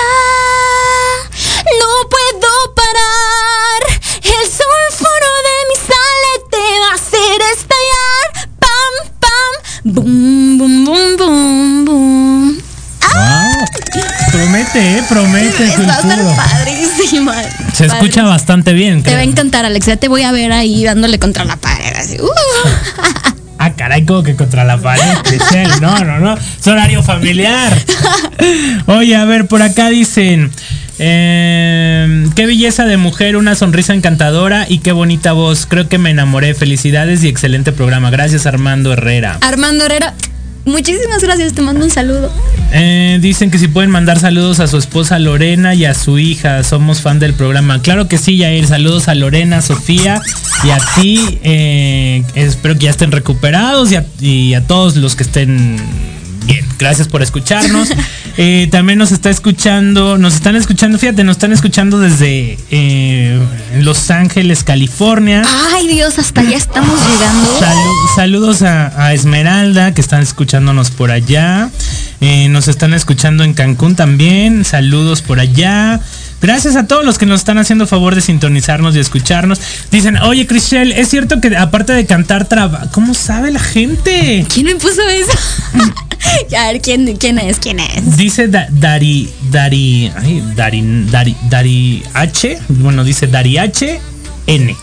No 1.80 2.08
puedo 2.08 2.74
parar. 2.76 4.00
El 4.22 4.46
sulfuro 4.46 5.30
de 5.48 5.56
mi 5.68 5.74
sale 5.74 6.32
te 6.48 6.78
va 6.78 6.90
a 6.92 6.94
hacer 6.94 7.42
estallar. 7.58 7.87
Boom, 9.90 10.58
boom, 10.58 10.84
boom, 10.84 11.16
boom, 11.16 11.84
boom. 11.86 12.58
Wow. 13.14 13.64
Promete, 14.30 14.98
eh, 14.98 15.02
promete. 15.08 15.66
Va 15.78 15.94
a 15.94 16.00
estar 16.00 16.36
padrísima. 16.36 17.34
Se 17.72 17.86
escucha 17.86 18.24
bastante 18.24 18.74
bien. 18.74 19.02
Te 19.02 19.14
va 19.14 19.20
a 19.20 19.22
encantar, 19.22 19.64
Alex. 19.64 19.86
Ya 19.86 19.96
te 19.96 20.08
voy 20.08 20.24
a 20.24 20.32
ver 20.32 20.52
ahí 20.52 20.84
dándole 20.84 21.18
contra 21.18 21.46
la 21.46 21.56
pared. 21.56 21.96
Así. 21.96 22.18
uh. 22.20 22.28
Ah, 23.60 23.72
caray, 23.72 24.04
como 24.04 24.22
que 24.22 24.36
contra 24.36 24.62
la 24.64 24.76
pared. 24.78 25.02
No, 25.80 25.98
no, 26.04 26.18
no. 26.20 26.34
Es 26.34 26.66
horario 26.66 27.02
familiar. 27.02 27.76
Oye, 28.86 29.16
a 29.16 29.24
ver, 29.24 29.48
por 29.48 29.62
acá 29.62 29.88
dicen. 29.88 30.52
Eh, 30.98 32.26
qué 32.34 32.46
belleza 32.46 32.84
de 32.84 32.96
mujer, 32.96 33.36
una 33.36 33.54
sonrisa 33.54 33.94
encantadora 33.94 34.66
y 34.68 34.78
qué 34.78 34.92
bonita 34.92 35.32
voz. 35.32 35.66
Creo 35.66 35.88
que 35.88 35.98
me 35.98 36.10
enamoré. 36.10 36.54
Felicidades 36.54 37.22
y 37.24 37.28
excelente 37.28 37.72
programa. 37.72 38.10
Gracias, 38.10 38.46
Armando 38.46 38.92
Herrera. 38.92 39.38
Armando 39.42 39.84
Herrera, 39.84 40.14
muchísimas 40.64 41.22
gracias. 41.22 41.52
Te 41.52 41.62
mando 41.62 41.84
un 41.84 41.90
saludo. 41.90 42.32
Eh, 42.72 43.18
dicen 43.20 43.50
que 43.50 43.58
si 43.58 43.68
pueden 43.68 43.90
mandar 43.90 44.18
saludos 44.18 44.60
a 44.60 44.66
su 44.66 44.76
esposa 44.76 45.18
Lorena 45.18 45.74
y 45.74 45.84
a 45.84 45.94
su 45.94 46.18
hija. 46.18 46.62
Somos 46.64 47.00
fan 47.00 47.18
del 47.18 47.34
programa. 47.34 47.80
Claro 47.80 48.08
que 48.08 48.18
sí, 48.18 48.38
Jair. 48.40 48.66
Saludos 48.66 49.08
a 49.08 49.14
Lorena, 49.14 49.62
Sofía 49.62 50.20
y 50.64 50.70
a 50.70 50.78
ti. 50.96 51.38
Eh, 51.42 52.24
espero 52.34 52.74
que 52.74 52.86
ya 52.86 52.90
estén 52.90 53.12
recuperados 53.12 53.92
y 53.92 53.96
a, 53.96 54.04
y 54.20 54.54
a 54.54 54.66
todos 54.66 54.96
los 54.96 55.14
que 55.14 55.22
estén 55.22 55.76
bien. 56.46 56.64
Gracias 56.78 57.08
por 57.08 57.22
escucharnos. 57.22 57.88
Eh, 58.40 58.68
también 58.70 59.00
nos 59.00 59.10
está 59.10 59.30
escuchando, 59.30 60.16
nos 60.16 60.34
están 60.36 60.54
escuchando, 60.54 60.96
fíjate, 60.96 61.24
nos 61.24 61.38
están 61.38 61.52
escuchando 61.52 61.98
desde 61.98 62.56
eh, 62.70 63.36
Los 63.80 64.12
Ángeles, 64.12 64.62
California. 64.62 65.42
Ay, 65.74 65.88
Dios, 65.88 66.20
hasta 66.20 66.42
allá 66.42 66.56
estamos 66.56 67.00
llegando. 67.04 67.58
Salu- 67.58 68.14
saludos 68.14 68.62
a, 68.62 69.06
a 69.06 69.12
Esmeralda, 69.12 69.92
que 69.92 70.00
están 70.00 70.22
escuchándonos 70.22 70.92
por 70.92 71.10
allá. 71.10 71.68
Eh, 72.20 72.46
nos 72.48 72.68
están 72.68 72.94
escuchando 72.94 73.42
en 73.42 73.54
Cancún 73.54 73.96
también. 73.96 74.64
Saludos 74.64 75.20
por 75.20 75.40
allá. 75.40 75.98
Gracias 76.40 76.76
a 76.76 76.86
todos 76.86 77.04
los 77.04 77.18
que 77.18 77.26
nos 77.26 77.40
están 77.40 77.58
haciendo 77.58 77.86
favor 77.86 78.14
de 78.14 78.20
sintonizarnos 78.20 78.94
y 78.94 79.00
escucharnos. 79.00 79.60
Dicen, 79.90 80.18
oye, 80.18 80.46
Chriselle, 80.46 81.00
es 81.00 81.08
cierto 81.08 81.40
que 81.40 81.56
aparte 81.56 81.92
de 81.92 82.06
cantar, 82.06 82.46
traba... 82.48 82.88
¿Cómo 82.92 83.12
sabe 83.14 83.50
la 83.50 83.58
gente? 83.60 84.46
¿Quién 84.52 84.66
me 84.66 84.76
puso 84.76 85.02
eso? 85.08 85.32
a 86.56 86.66
ver, 86.72 86.80
¿quién, 86.80 87.16
¿quién 87.16 87.38
es? 87.38 87.58
¿Quién 87.58 87.80
es? 87.80 88.16
Dice 88.16 88.46
Da- 88.48 88.68
Dari, 88.70 89.28
Dari, 89.50 90.12
ay, 90.16 90.44
Dari, 90.54 91.06
Dari, 91.10 91.36
Dari 91.48 92.02
H, 92.14 92.58
bueno, 92.68 93.02
dice 93.02 93.26
Dari 93.26 93.58
H, 93.58 94.00
N. 94.46 94.76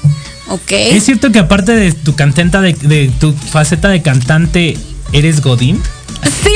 Ok. 0.49 0.71
¿Es 0.71 1.05
cierto 1.05 1.31
que 1.31 1.39
aparte 1.39 1.71
de 1.73 1.91
tu 1.93 2.15
cantenta, 2.15 2.59
de, 2.61 2.73
de 2.73 3.09
tu 3.19 3.31
faceta 3.33 3.87
de 3.87 4.01
cantante, 4.01 4.77
eres 5.13 5.41
Godín? 5.41 5.81
Sí. 6.43 6.51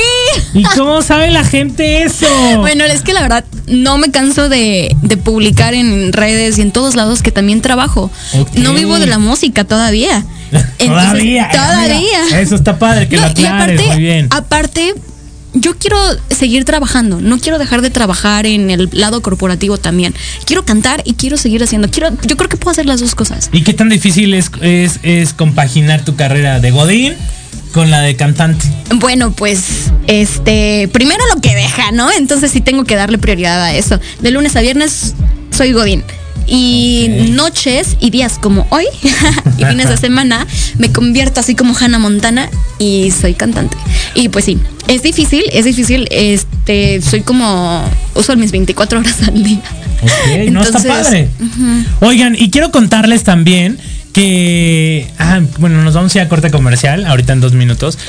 ¿Y 0.54 0.64
cómo 0.64 1.02
sabe 1.02 1.32
la 1.32 1.44
gente 1.44 2.04
eso? 2.04 2.28
Bueno, 2.58 2.84
es 2.86 3.02
que 3.02 3.14
la 3.14 3.22
verdad 3.22 3.46
no 3.68 3.98
me 3.98 4.12
canso 4.12 4.50
de, 4.50 4.96
de 5.02 5.18
publicar 5.18 5.74
en 5.74 6.14
redes 6.14 6.58
y 6.58 6.62
en 6.62 6.72
todos 6.72 6.96
lados 6.96 7.22
que 7.22 7.32
también 7.32 7.62
trabajo. 7.62 8.12
No 8.56 8.74
vivo 8.74 9.00
de 9.00 9.08
la 9.08 9.20
música 9.20 9.64
todavía. 9.64 10.26
Entonces, 10.80 11.10
todavía. 11.10 11.50
Todavía. 11.52 12.24
mira, 12.26 12.42
eso 12.42 12.56
está 12.56 12.80
padre 12.80 13.08
que 13.08 13.16
No, 13.18 13.22
lo 13.24 13.28
y 13.28 13.32
aclares, 13.32 13.80
aparte, 13.80 13.94
muy 13.94 14.04
bien. 14.04 14.28
aparte, 14.32 14.94
yo 15.54 15.78
quiero 15.78 15.98
seguir 16.30 16.66
trabajando. 16.66 17.22
No 17.22 17.40
quiero 17.40 17.60
dejar 17.60 17.82
de 17.82 17.90
trabajar 17.90 18.46
en 18.46 18.70
el 18.70 18.90
lado 18.92 19.22
corporativo 19.22 19.78
también. 19.78 20.14
Quiero 20.46 20.66
cantar 20.66 21.02
y 21.06 21.14
quiero 21.14 21.38
seguir 21.38 21.64
haciendo. 21.64 21.90
Quiero, 21.90 22.10
yo 22.24 22.38
creo 22.38 22.50
que 22.50 22.58
puedo 22.58 22.72
hacer 22.72 22.86
las 22.86 23.00
dos 23.00 23.16
cosas. 23.16 23.50
¿Y 23.52 23.64
qué 23.64 23.74
tan 23.74 23.90
difícil 23.90 24.34
es, 24.34 24.52
es, 24.62 25.00
es 25.04 25.34
compaginar 25.34 26.04
tu 26.04 26.16
carrera 26.16 26.60
de 26.60 26.72
Godín 26.72 27.14
con 27.72 27.92
la 27.92 28.02
de 28.02 28.16
cantante? 28.16 28.66
Bueno, 28.96 29.32
pues, 29.32 29.92
este, 30.08 30.90
primero 30.92 31.24
lo 31.34 31.42
que 31.42 31.56
deja, 31.56 31.92
¿no? 31.92 32.12
Entonces 32.12 32.52
sí 32.52 32.62
tengo 32.62 32.84
que 32.84 32.96
darle 32.96 33.18
prioridad 33.18 33.62
a 33.64 33.74
eso. 33.74 34.00
De 34.22 34.32
lunes 34.32 34.56
a 34.56 34.62
viernes 34.62 35.14
soy 35.52 35.74
Godín. 35.74 36.04
Y 36.52 37.28
noches 37.32 37.96
y 38.00 38.10
días 38.10 38.40
como 38.42 38.66
hoy 38.72 38.86
y 39.58 39.66
fines 39.66 39.88
de 39.88 39.98
semana 40.08 40.48
me 40.80 40.92
convierto 40.92 41.42
así 41.42 41.54
como 41.54 41.76
Hannah 41.78 42.00
Montana 42.00 42.50
y 42.80 43.12
soy 43.12 43.36
cantante. 43.36 43.78
Y 44.16 44.30
pues 44.30 44.46
sí, 44.46 44.58
es 44.88 45.04
difícil, 45.04 45.44
es 45.52 45.66
difícil. 45.66 46.08
Este, 46.10 47.02
soy 47.02 47.22
como 47.22 47.84
uso 48.16 48.36
mis 48.36 48.52
24 48.52 49.00
horas 49.00 49.22
al 49.28 49.44
día. 49.44 49.62
Ok, 50.02 50.50
no 50.50 50.64
está 50.64 50.82
padre. 50.82 51.30
Oigan, 52.00 52.36
y 52.36 52.50
quiero 52.50 52.72
contarles 52.72 53.24
también 53.24 53.78
que. 54.14 55.08
Ah, 55.18 55.42
bueno, 55.60 55.84
nos 55.84 55.94
vamos 55.94 56.14
a 56.16 56.20
ir 56.20 56.24
a 56.26 56.30
corte 56.30 56.52
comercial, 56.52 57.06
ahorita 57.06 57.34
en 57.34 57.42
dos 57.42 57.54
minutos. 57.54 57.98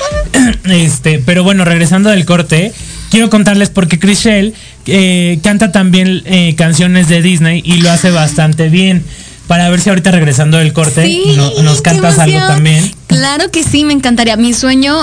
Este, 0.65 1.19
pero 1.19 1.43
bueno, 1.43 1.65
regresando 1.65 2.09
del 2.09 2.25
corte, 2.25 2.71
quiero 3.09 3.29
contarles 3.29 3.69
porque 3.69 3.99
Chris 3.99 4.19
Shell 4.19 4.53
eh, 4.85 5.39
canta 5.43 5.71
también 5.71 6.21
eh, 6.25 6.55
canciones 6.55 7.07
de 7.09 7.21
Disney 7.21 7.61
y 7.65 7.77
lo 7.81 7.91
hace 7.91 8.11
bastante 8.11 8.69
bien. 8.69 9.03
Para 9.47 9.69
ver 9.69 9.81
si 9.81 9.89
ahorita 9.89 10.11
regresando 10.11 10.57
del 10.57 10.71
corte 10.71 11.03
Sí, 11.05 11.33
no- 11.35 11.61
nos 11.63 11.81
cantas 11.81 12.17
algo 12.19 12.37
también. 12.39 12.93
Claro 13.07 13.51
que 13.51 13.63
sí, 13.63 13.83
me 13.83 13.91
encantaría. 13.93 14.37
Mi 14.37 14.53
sueño 14.53 14.95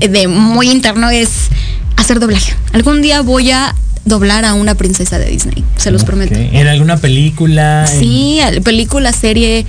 eh, 0.00 0.08
de 0.08 0.28
muy 0.28 0.70
interno 0.70 1.10
es 1.10 1.28
hacer 1.96 2.18
doblaje. 2.20 2.54
Algún 2.72 3.02
día 3.02 3.20
voy 3.20 3.50
a 3.50 3.74
doblar 4.04 4.44
a 4.44 4.54
una 4.54 4.74
princesa 4.76 5.18
de 5.18 5.26
Disney, 5.28 5.62
se 5.76 5.90
los 5.90 6.04
prometo. 6.04 6.34
¿En 6.34 6.66
alguna 6.68 6.96
película? 6.96 7.86
Sí, 7.86 8.38
película, 8.64 9.12
serie. 9.12 9.66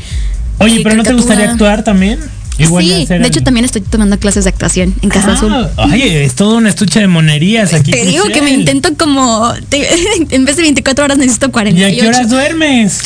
Oye, 0.60 0.82
pero 0.84 0.96
¿no 0.96 1.04
te 1.04 1.14
gustaría 1.14 1.52
actuar 1.52 1.84
también? 1.84 2.20
Igual 2.60 2.84
sí, 2.84 3.06
de 3.06 3.28
hecho 3.28 3.44
también 3.44 3.66
estoy 3.66 3.82
tomando 3.82 4.18
clases 4.18 4.46
de 4.46 4.50
actuación 4.50 4.96
en 5.04 5.10
Casa 5.10 5.34
Azul. 5.34 5.54
Ah, 5.54 5.70
Ay, 5.78 6.02
es 6.02 6.34
todo 6.34 6.58
un 6.58 6.66
estuche 6.66 7.00
de 7.00 7.08
monerías 7.08 7.72
aquí. 7.76 7.92
Te 7.92 8.04
digo 8.04 8.24
que 8.34 8.42
me 8.42 8.50
intento 8.52 8.96
como, 8.98 9.54
te- 9.70 9.88
en 10.36 10.44
vez 10.46 10.56
de 10.56 10.64
24 10.64 11.06
horas 11.06 11.18
necesito 11.20 11.48
¿Y 11.48 11.52
48. 11.52 11.88
a 11.88 12.02
qué 12.02 12.08
horas 12.08 12.30
duermes? 12.32 13.00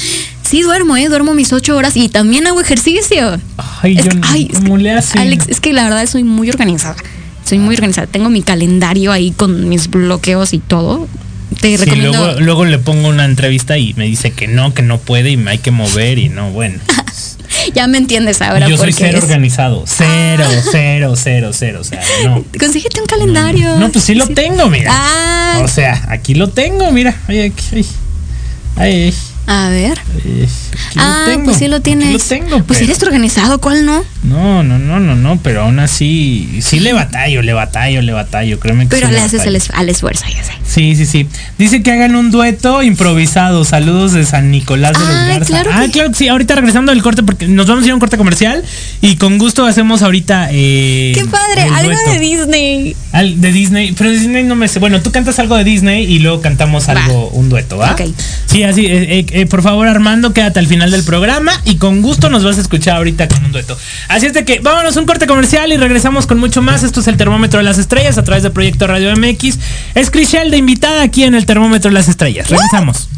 Sí, 0.49 0.62
duermo, 0.62 0.95
¿eh? 0.95 1.10
Duermo 1.10 1.34
mis 1.34 1.52
8 1.52 1.76
horas 1.76 1.97
y 1.97 2.08
también 2.08 2.47
hago 2.47 2.62
ejercicio. 2.62 3.39
Ay, 3.82 3.97
Es 3.97 4.06
yo 4.06 4.12
que- 4.12 4.18
no- 4.18 4.28
ay, 4.30 4.47
¿cómo 4.54 4.78
le 4.78 4.91
haces? 4.91 5.18
Alex, 5.18 5.49
es 5.49 5.60
que 5.60 5.74
la 5.74 5.84
verdad 5.84 6.06
soy 6.08 6.24
muy 6.24 6.49
organizada. 6.49 6.95
Soy 7.45 7.58
muy 7.60 7.76
organizada. 7.76 8.08
Tengo 8.08 8.30
mi 8.30 8.43
calendario 8.43 9.12
ahí 9.12 9.32
con 9.32 9.68
mis 9.68 9.89
bloqueos 9.89 10.54
y 10.54 10.60
todo. 10.60 11.10
Te 11.60 11.72
Sí, 11.72 11.84
recomiendo. 11.84 12.18
luego, 12.18 12.39
luego 12.39 12.66
le 12.66 12.80
pongo 12.80 13.10
una 13.10 13.26
entrevista 13.26 13.78
y 13.78 13.93
me 13.95 14.06
dice 14.06 14.32
que 14.32 14.47
no, 14.47 14.74
que 14.74 14.82
no 14.82 14.97
puede 14.97 15.32
y 15.32 15.36
me 15.38 15.52
hay 15.52 15.58
que 15.58 15.72
mover 15.72 16.20
y 16.20 16.30
no, 16.30 16.52
bueno. 16.52 16.80
Ya 17.74 17.88
me 17.88 17.97
entiendes 17.97 18.41
ahora. 18.41 18.68
yo 18.68 18.78
soy 18.78 18.93
cero 18.93 19.18
es- 19.18 19.24
organizado. 19.24 19.84
Cero, 19.88 20.45
cero, 20.72 21.14
cero, 21.16 21.51
cero. 21.53 21.80
O 21.82 21.84
sea, 21.84 22.01
no. 22.26 22.43
Consíguete 22.59 22.99
un 23.01 23.07
calendario. 23.07 23.78
No, 23.78 23.89
pues 23.91 24.03
sí 24.05 24.16
lo 24.16 24.28
tengo, 24.28 24.68
mira. 24.70 24.91
Ah, 24.93 25.62
O 25.64 25.68
sea, 25.68 26.05
aquí 26.09 26.34
lo 26.36 26.49
tengo, 26.49 26.91
mira. 26.91 27.16
Ay. 27.28 27.53
Ay, 27.72 27.86
ay, 29.05 29.14
a 29.47 29.69
ver. 29.69 29.99
Ah, 30.97 31.23
tengo, 31.27 31.45
pues 31.45 31.57
sí 31.57 31.67
lo 31.67 31.81
tienes. 31.81 32.11
Lo 32.13 32.19
tengo, 32.19 32.63
pues 32.63 32.79
pero- 32.79 32.91
eres 32.91 33.03
organizado, 33.03 33.59
¿cuál 33.59 33.85
no? 33.85 34.03
No, 34.23 34.63
no, 34.63 34.77
no, 34.77 34.99
no, 34.99 35.15
no, 35.15 35.39
pero 35.41 35.61
aún 35.63 35.79
así, 35.79 36.59
sí 36.61 36.79
le 36.79 36.93
batallo, 36.93 37.41
le 37.41 37.53
batallo, 37.53 38.01
le 38.01 38.13
batallo, 38.13 38.59
créeme 38.59 38.83
que 38.85 38.89
Pero 38.95 39.07
sí 39.07 39.13
le 39.13 39.19
haces 39.19 39.45
el 39.45 39.59
al 39.73 39.89
esfuerzo, 39.89 40.25
ya 40.33 40.43
sé. 40.43 40.53
Sí, 40.65 40.95
sí, 40.95 41.05
sí. 41.05 41.27
Dice 41.57 41.81
que 41.83 41.91
hagan 41.91 42.15
un 42.15 42.31
dueto 42.31 42.81
improvisado. 42.83 43.65
Saludos 43.65 44.13
de 44.13 44.25
San 44.25 44.51
Nicolás 44.51 44.93
de 44.93 44.99
los 44.99 45.09
Ay, 45.09 45.27
Garza. 45.29 45.45
claro 45.47 45.71
ah, 45.73 45.81
que- 45.85 45.91
claro 45.91 46.11
que 46.11 46.15
sí. 46.17 46.27
Ahorita 46.27 46.55
regresando 46.55 46.91
del 46.93 47.01
corte, 47.01 47.23
porque 47.23 47.47
nos 47.47 47.67
vamos 47.67 47.83
a 47.83 47.87
ir 47.87 47.91
a 47.91 47.95
un 47.95 47.99
corte 47.99 48.17
comercial 48.17 48.63
y 49.01 49.15
con 49.17 49.37
gusto 49.37 49.65
hacemos 49.65 50.01
ahorita. 50.01 50.49
Eh, 50.51 51.11
¡Qué 51.15 51.25
padre! 51.25 51.63
Algo 51.63 51.91
de 52.11 52.19
Disney. 52.19 52.95
Al- 53.11 53.41
de 53.41 53.51
Disney, 53.51 53.93
pero 53.97 54.11
Disney 54.11 54.43
no 54.43 54.55
me 54.55 54.67
sé. 54.67 54.79
Bueno, 54.79 55.01
tú 55.01 55.11
cantas 55.11 55.39
algo 55.39 55.57
de 55.57 55.63
Disney 55.63 56.05
y 56.05 56.19
luego 56.19 56.41
cantamos 56.41 56.87
algo, 56.89 57.29
un 57.29 57.49
dueto, 57.49 57.77
¿va? 57.77 57.91
Ok. 57.91 58.01
Sí, 58.45 58.63
así, 58.63 58.85
eh, 58.85 59.19
eh, 59.19 59.25
eh, 59.32 59.45
por 59.45 59.61
favor, 59.61 59.88
Armando, 59.88 60.34
quédate 60.34 60.59
al 60.59 60.67
final 60.67 60.91
del 60.91 61.03
programa 61.03 61.51
y 61.65 61.75
con 61.75 62.01
gusto 62.01 62.29
nos 62.29 62.43
vas 62.43 62.57
a 62.57 62.61
escuchar 62.61 62.97
ahorita 62.97 63.27
con 63.27 63.45
un 63.45 63.51
dueto. 63.51 63.77
Así 64.07 64.25
es 64.25 64.34
de 64.34 64.45
que 64.45 64.59
vámonos 64.59 64.97
a 64.97 64.99
un 64.99 65.05
corte 65.05 65.27
comercial 65.27 65.71
y 65.71 65.77
regresamos 65.77 66.27
con 66.27 66.38
mucho 66.39 66.61
más. 66.61 66.84
Esto 66.84 66.99
es 66.99 67.07
el 67.07 67.17
termómetro 67.17 67.57
de 67.59 67.63
las 67.63 67.77
estrellas 67.77 68.17
a 68.17 68.23
través 68.23 68.43
de 68.43 68.49
Proyecto 68.49 68.88
Radio 68.88 69.15
MX. 69.15 69.57
Es 69.95 70.11
Crishel 70.11 70.51
de 70.51 70.57
invitada 70.57 71.01
aquí 71.03 71.23
en 71.23 71.36
el 71.36 71.45
termómetro 71.45 71.89
de 71.89 71.95
las 71.95 72.07
estrellas. 72.07 72.49
Regresamos. 72.49 73.09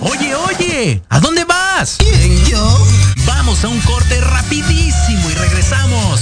Oye, 0.00 0.34
oye, 0.34 1.02
¿a 1.08 1.20
dónde 1.20 1.44
vas? 1.44 1.96
¿Quién, 1.98 2.44
yo? 2.46 2.86
Vamos 3.26 3.64
a 3.64 3.68
un 3.68 3.80
corte 3.80 4.20
rapidísimo 4.20 5.30
y 5.30 5.34
regresamos. 5.34 5.89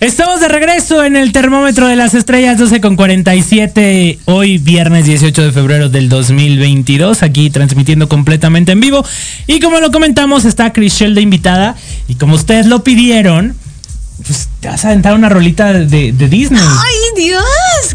Estamos 0.00 0.40
de 0.40 0.46
regreso 0.46 1.02
en 1.02 1.16
el 1.16 1.32
termómetro 1.32 1.88
de 1.88 1.96
las 1.96 2.14
estrellas 2.14 2.56
12 2.56 2.80
con 2.80 2.94
47, 2.94 4.20
hoy 4.26 4.58
viernes 4.58 5.06
18 5.06 5.42
de 5.42 5.50
febrero 5.50 5.88
del 5.88 6.08
2022, 6.08 7.24
aquí 7.24 7.50
transmitiendo 7.50 8.08
completamente 8.08 8.70
en 8.70 8.78
vivo. 8.80 9.04
Y 9.48 9.58
como 9.58 9.80
lo 9.80 9.90
comentamos, 9.90 10.44
está 10.44 10.72
Chriselle 10.72 11.14
de 11.16 11.22
invitada. 11.22 11.74
Y 12.06 12.14
como 12.14 12.36
ustedes 12.36 12.66
lo 12.66 12.84
pidieron, 12.84 13.56
pues 14.24 14.48
te 14.60 14.68
vas 14.68 14.84
a 14.84 14.88
aventar 14.90 15.14
una 15.14 15.28
rolita 15.28 15.72
de, 15.72 16.12
de 16.12 16.28
Disney. 16.28 16.62
¡Ay, 16.62 17.24
Dios! 17.24 17.42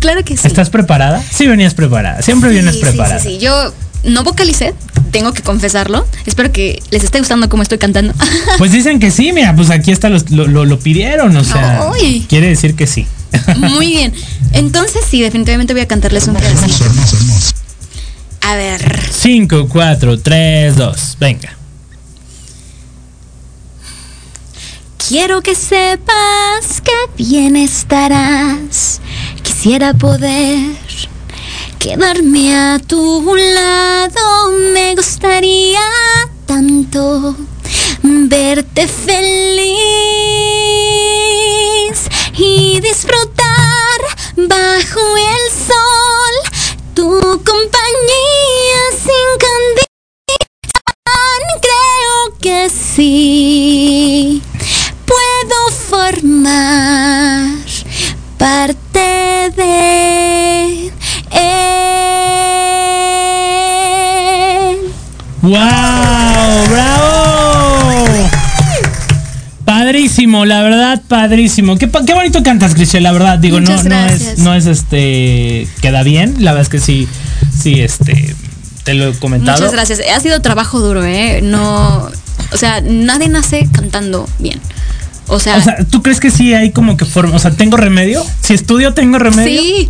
Claro 0.01 0.25
que 0.25 0.35
sí. 0.35 0.45
¿Estás 0.45 0.69
preparada? 0.69 1.23
Sí, 1.31 1.47
venías 1.47 1.73
preparada. 1.73 2.21
Siempre 2.21 2.49
Sí, 2.49 2.53
vienes 2.55 2.75
sí, 2.75 2.81
preparada. 2.81 3.19
Sí, 3.19 3.29
sí, 3.29 3.37
Yo 3.39 3.73
no 4.03 4.23
vocalicé, 4.23 4.73
tengo 5.11 5.33
que 5.33 5.41
confesarlo. 5.41 6.05
Espero 6.25 6.51
que 6.51 6.81
les 6.91 7.03
esté 7.03 7.19
gustando 7.19 7.49
cómo 7.49 7.63
estoy 7.63 7.77
cantando. 7.77 8.13
Pues 8.57 8.71
dicen 8.71 8.99
que 8.99 9.11
sí, 9.11 9.31
mira, 9.33 9.55
pues 9.55 9.69
aquí 9.69 9.91
está, 9.91 10.09
los- 10.09 10.29
lo, 10.31 10.47
lo- 10.47 10.65
lo 10.65 10.79
pidieron, 10.79 11.35
o 11.35 11.43
sea, 11.43 11.89
Ay. 11.93 12.25
quiere 12.29 12.47
decir 12.47 12.75
que 12.75 12.85
sí. 12.87 13.07
Muy 13.57 13.87
bien. 13.87 14.13
Entonces 14.51 15.01
sí, 15.09 15.21
definitivamente 15.21 15.73
voy 15.73 15.81
a 15.81 15.87
cantarles 15.87 16.27
un 16.27 16.35
pedacito. 16.35 16.85
hermoso, 16.85 17.15
hermoso. 17.17 17.53
A 18.41 18.55
ver. 18.55 18.99
5, 19.11 19.67
4, 19.69 20.19
3, 20.19 20.75
2, 20.75 21.17
venga. 21.19 21.57
Quiero 25.07 25.41
que 25.41 25.55
sepas 25.55 26.81
que 26.83 26.91
bien 27.23 27.55
estarás. 27.55 29.01
Quisiera 29.41 29.93
poder 29.93 30.75
quedarme 31.83 32.55
a 32.55 32.79
tu 32.79 33.35
lado. 33.35 34.51
Me 34.73 34.95
gustaría 34.95 35.81
tanto 36.45 37.35
verte 38.01 38.87
feliz 38.87 39.73
y 42.37 42.79
disfrutar 42.79 43.99
bajo 44.37 45.01
el 45.17 45.51
sol 45.67 46.35
tu 46.93 47.19
compañía 47.43 48.83
sin 49.03 49.27
candidato. 49.45 49.91
Creo 51.67 52.39
que 52.39 52.69
sí 52.69 54.41
puedo 55.05 55.69
formar 55.89 57.57
parte 58.37 59.51
de 59.57 59.92
padrísimo, 70.13 70.45
la 70.45 70.61
verdad, 70.61 71.01
padrísimo. 71.07 71.77
Qué, 71.77 71.89
qué 72.05 72.13
bonito 72.13 72.43
cantas, 72.43 72.75
Crisel, 72.75 73.03
la 73.03 73.11
verdad. 73.11 73.39
Digo, 73.39 73.59
no, 73.59 73.83
no 73.83 74.05
es, 74.05 74.37
no 74.39 74.53
es 74.53 74.65
este. 74.67 75.67
Queda 75.81 76.03
bien. 76.03 76.35
La 76.39 76.51
verdad 76.51 76.63
es 76.63 76.69
que 76.69 76.79
sí, 76.79 77.07
sí, 77.57 77.81
este. 77.81 78.35
Te 78.83 78.93
lo 78.93 79.09
he 79.09 79.13
comentado. 79.13 79.57
Muchas 79.57 79.73
gracias. 79.73 80.01
Ha 80.15 80.19
sido 80.19 80.41
trabajo 80.41 80.79
duro, 80.79 81.03
¿eh? 81.03 81.41
No. 81.41 82.09
O 82.51 82.57
sea, 82.57 82.81
nadie 82.81 83.29
nace 83.29 83.67
cantando 83.71 84.27
bien. 84.39 84.59
O 85.27 85.39
sea, 85.39 85.57
O 85.57 85.61
sea, 85.61 85.77
¿tú 85.89 86.03
crees 86.03 86.19
que 86.19 86.29
sí 86.29 86.53
hay 86.53 86.71
como 86.71 86.97
que 86.97 87.05
forma? 87.05 87.35
O 87.35 87.39
sea, 87.39 87.51
¿tengo 87.51 87.77
remedio? 87.77 88.23
Si 88.41 88.53
estudio, 88.53 88.93
¿tengo 88.93 89.17
remedio? 89.17 89.61
sí, 89.61 89.89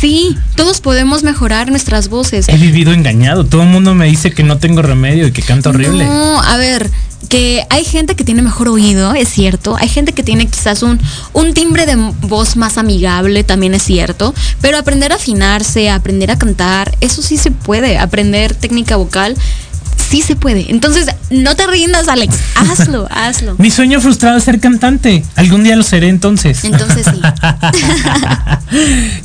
sí. 0.00 0.36
Todos 0.56 0.80
podemos 0.80 1.22
mejorar 1.22 1.70
nuestras 1.70 2.08
voces. 2.08 2.48
He 2.48 2.56
vivido 2.56 2.92
engañado. 2.92 3.46
Todo 3.46 3.62
el 3.62 3.68
mundo 3.68 3.94
me 3.94 4.06
dice 4.06 4.32
que 4.32 4.42
no 4.42 4.58
tengo 4.58 4.82
remedio 4.82 5.28
y 5.28 5.32
que 5.32 5.42
canto 5.42 5.70
horrible. 5.70 6.04
No, 6.04 6.42
a 6.42 6.56
ver, 6.56 6.90
que 7.32 7.66
hay 7.70 7.82
gente 7.86 8.14
que 8.14 8.24
tiene 8.24 8.42
mejor 8.42 8.68
oído, 8.68 9.14
es 9.14 9.26
cierto. 9.26 9.74
Hay 9.78 9.88
gente 9.88 10.12
que 10.12 10.22
tiene 10.22 10.48
quizás 10.48 10.82
un, 10.82 11.00
un 11.32 11.54
timbre 11.54 11.86
de 11.86 11.96
voz 11.96 12.56
más 12.56 12.76
amigable, 12.76 13.42
también 13.42 13.72
es 13.72 13.82
cierto. 13.82 14.34
Pero 14.60 14.76
aprender 14.76 15.12
a 15.12 15.14
afinarse, 15.14 15.88
aprender 15.88 16.30
a 16.30 16.36
cantar, 16.36 16.94
eso 17.00 17.22
sí 17.22 17.38
se 17.38 17.50
puede. 17.50 17.96
Aprender 17.96 18.54
técnica 18.54 18.96
vocal, 18.96 19.34
sí 20.10 20.20
se 20.20 20.36
puede. 20.36 20.70
Entonces, 20.70 21.06
no 21.30 21.56
te 21.56 21.66
rindas, 21.66 22.08
Alex. 22.08 22.36
Hazlo, 22.54 23.08
hazlo. 23.10 23.54
Mi 23.56 23.70
sueño 23.70 24.02
frustrado 24.02 24.36
es 24.36 24.44
ser 24.44 24.60
cantante. 24.60 25.24
Algún 25.34 25.64
día 25.64 25.74
lo 25.74 25.84
seré 25.84 26.10
entonces. 26.10 26.62
Entonces 26.64 27.06
sí. 27.06 27.18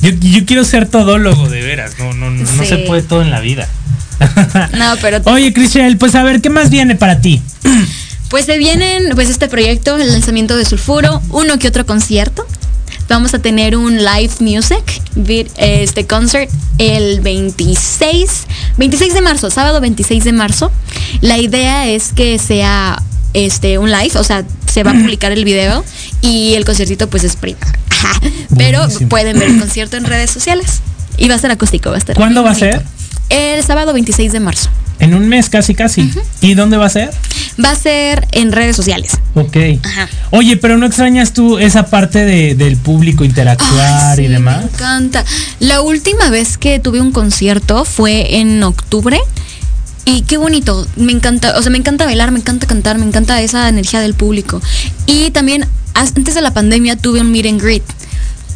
yo, 0.00 0.10
yo 0.12 0.46
quiero 0.46 0.64
ser 0.64 0.88
todólogo, 0.88 1.50
de 1.50 1.60
veras. 1.60 1.92
No, 1.98 2.14
no, 2.14 2.30
no, 2.30 2.64
se 2.64 2.78
puede 2.78 3.02
todo 3.02 3.20
en 3.20 3.30
la 3.30 3.40
vida. 3.40 3.68
No, 4.78 4.94
pero 5.00 5.20
Oye, 5.24 5.52
Crisel, 5.52 5.96
pues 5.96 6.14
a 6.14 6.22
ver, 6.22 6.40
¿qué 6.40 6.50
más 6.50 6.70
viene 6.70 6.96
para 6.96 7.20
ti? 7.20 7.40
Pues 8.28 8.44
se 8.44 8.58
vienen, 8.58 9.14
pues 9.14 9.30
este 9.30 9.48
proyecto, 9.48 9.96
el 9.96 10.12
lanzamiento 10.12 10.54
de 10.58 10.66
Sulfuro, 10.66 11.22
uno 11.30 11.58
que 11.58 11.66
otro 11.66 11.86
concierto. 11.86 12.46
Vamos 13.08 13.32
a 13.32 13.38
tener 13.38 13.74
un 13.74 14.04
live 14.04 14.30
music, 14.40 14.82
este 15.56 16.06
concert, 16.06 16.50
el 16.76 17.22
26, 17.22 18.30
26 18.76 19.14
de 19.14 19.20
marzo, 19.22 19.48
sábado 19.50 19.80
26 19.80 20.24
de 20.24 20.32
marzo. 20.32 20.70
La 21.22 21.38
idea 21.38 21.86
es 21.88 22.12
que 22.12 22.38
sea 22.38 23.02
este 23.32 23.78
un 23.78 23.90
live, 23.90 24.12
o 24.16 24.24
sea, 24.24 24.44
se 24.70 24.82
va 24.82 24.90
a 24.90 24.94
publicar 25.00 25.32
el 25.32 25.46
video 25.46 25.82
y 26.20 26.52
el 26.52 26.66
conciertito 26.66 27.08
pues 27.08 27.24
es 27.24 27.34
privado. 27.34 27.72
Pero 28.58 28.80
Buenísimo. 28.80 29.08
pueden 29.08 29.38
ver 29.38 29.48
el 29.48 29.58
concierto 29.58 29.96
en 29.96 30.04
redes 30.04 30.30
sociales. 30.30 30.82
Y 31.16 31.28
va 31.28 31.34
a 31.34 31.38
ser 31.38 31.50
acústico, 31.50 31.88
va 31.90 31.96
a 31.96 31.98
estar. 31.98 32.14
¿Cuándo 32.14 32.44
va 32.44 32.50
a 32.50 32.54
ser? 32.54 32.84
El 33.28 33.62
sábado 33.64 33.92
26 33.92 34.32
de 34.32 34.40
marzo. 34.40 34.70
En 35.00 35.14
un 35.14 35.28
mes, 35.28 35.48
casi, 35.48 35.74
casi. 35.74 36.10
¿Y 36.40 36.54
dónde 36.54 36.76
va 36.76 36.86
a 36.86 36.90
ser? 36.90 37.10
Va 37.64 37.70
a 37.70 37.76
ser 37.76 38.26
en 38.32 38.50
redes 38.50 38.74
sociales. 38.74 39.12
Ok. 39.34 39.56
Ajá. 39.84 40.08
Oye, 40.30 40.56
pero 40.56 40.76
¿no 40.76 40.86
extrañas 40.86 41.32
tú 41.34 41.58
esa 41.58 41.86
parte 41.86 42.24
de- 42.24 42.54
del 42.56 42.76
público 42.76 43.24
interactuar 43.24 44.18
y 44.18 44.26
demás? 44.26 44.64
Me 44.64 44.70
encanta. 44.72 45.24
La 45.60 45.82
última 45.82 46.30
vez 46.30 46.58
que 46.58 46.80
tuve 46.80 47.00
un 47.00 47.12
concierto 47.12 47.84
fue 47.84 48.38
en 48.38 48.60
octubre. 48.64 49.18
Y 50.04 50.22
qué 50.22 50.36
bonito, 50.38 50.86
me 50.96 51.12
encanta, 51.12 51.58
o 51.58 51.62
sea, 51.62 51.70
me 51.70 51.76
encanta 51.78 52.06
bailar, 52.06 52.30
me 52.32 52.38
encanta 52.40 52.66
cantar, 52.66 52.98
me 52.98 53.04
encanta 53.04 53.40
esa 53.42 53.68
energía 53.68 54.00
del 54.00 54.14
público. 54.14 54.60
Y 55.06 55.30
también 55.32 55.66
antes 55.94 56.34
de 56.34 56.40
la 56.40 56.52
pandemia 56.54 56.96
tuve 56.96 57.20
un 57.20 57.30
meet 57.30 57.46
and 57.46 57.60
greet. 57.62 57.82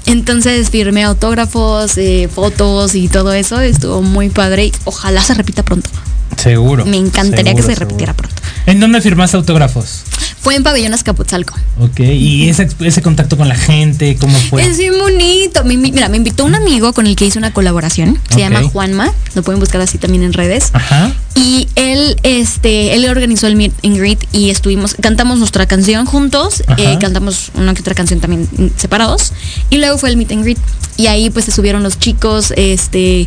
Entonces 0.07 0.71
firmé 0.71 1.05
autógrafos, 1.05 1.97
eh, 1.99 2.29
fotos 2.33 2.95
y 2.95 3.09
todo 3.09 3.33
eso. 3.33 3.61
Estuvo 3.61 4.03
muy 4.03 4.29
padre. 4.31 4.67
y 4.67 4.73
Ojalá 4.85 5.23
se 5.23 5.35
repita 5.35 5.63
pronto. 5.63 5.91
Seguro. 6.37 6.85
Me 6.87 6.97
encantaría 6.97 7.55
que 7.55 7.63
seguro, 7.63 7.75
se 7.75 7.81
repitiera 7.81 8.15
pronto. 8.15 8.43
¿En 8.67 8.81
dónde 8.81 9.01
firmaste 9.01 9.37
autógrafos? 9.37 10.03
Fue 10.41 10.57
en 10.57 10.63
Pabellón 10.65 10.93
Azcapotzalco. 10.95 11.55
Ok. 11.79 12.01
¿Y 12.01 12.49
ese, 12.49 12.69
ese 12.81 13.03
contacto 13.03 13.37
con 13.37 13.49
la 13.49 13.55
gente, 13.55 14.17
cómo 14.17 14.37
fue? 14.39 14.65
Es 14.65 14.79
bien 14.79 14.99
bonito. 14.99 15.63
Me 15.65 15.77
mira, 15.77 16.09
me 16.09 16.17
invitó 16.17 16.45
un 16.45 16.55
amigo 16.55 16.93
con 16.93 17.07
el 17.07 17.15
que 17.15 17.27
hice 17.27 17.39
una 17.39 17.53
colaboración. 17.53 18.19
Se 18.31 18.41
llama 18.41 18.63
Juanma. 18.63 19.13
Lo 19.35 19.43
pueden 19.43 19.61
buscar 19.61 19.81
así 19.81 19.99
también 19.99 20.25
en 20.25 20.33
redes. 20.33 20.71
Ajá. 20.73 21.13
Y 21.35 21.67
él, 21.77 22.17
este, 22.23 22.95
él 22.95 23.07
organizó 23.09 23.47
el 23.47 23.57
meet 23.57 23.73
and 23.85 23.97
greet 23.97 24.19
y 24.33 24.51
estuvimos, 24.51 24.95
cantamos 25.01 25.39
nuestra 25.39 25.67
canción 25.67 26.05
juntos, 26.07 26.63
eh, 26.77 26.99
cantamos 27.01 27.51
una 27.55 27.75
que 27.75 27.81
otra 27.81 27.95
canción 27.95 28.21
también 28.21 28.49
separados. 28.77 29.33
Y 29.71 29.79
luego 29.79 29.99
fue 29.99 30.11
el 30.11 30.17
meet 30.17 30.31
and 30.33 30.43
greet. 30.45 30.59
Y 30.97 31.07
ahí 31.07 31.31
pues 31.31 31.47
se 31.47 31.51
subieron 31.53 31.83
los 31.83 31.99
chicos, 31.99 32.53
este, 32.57 33.27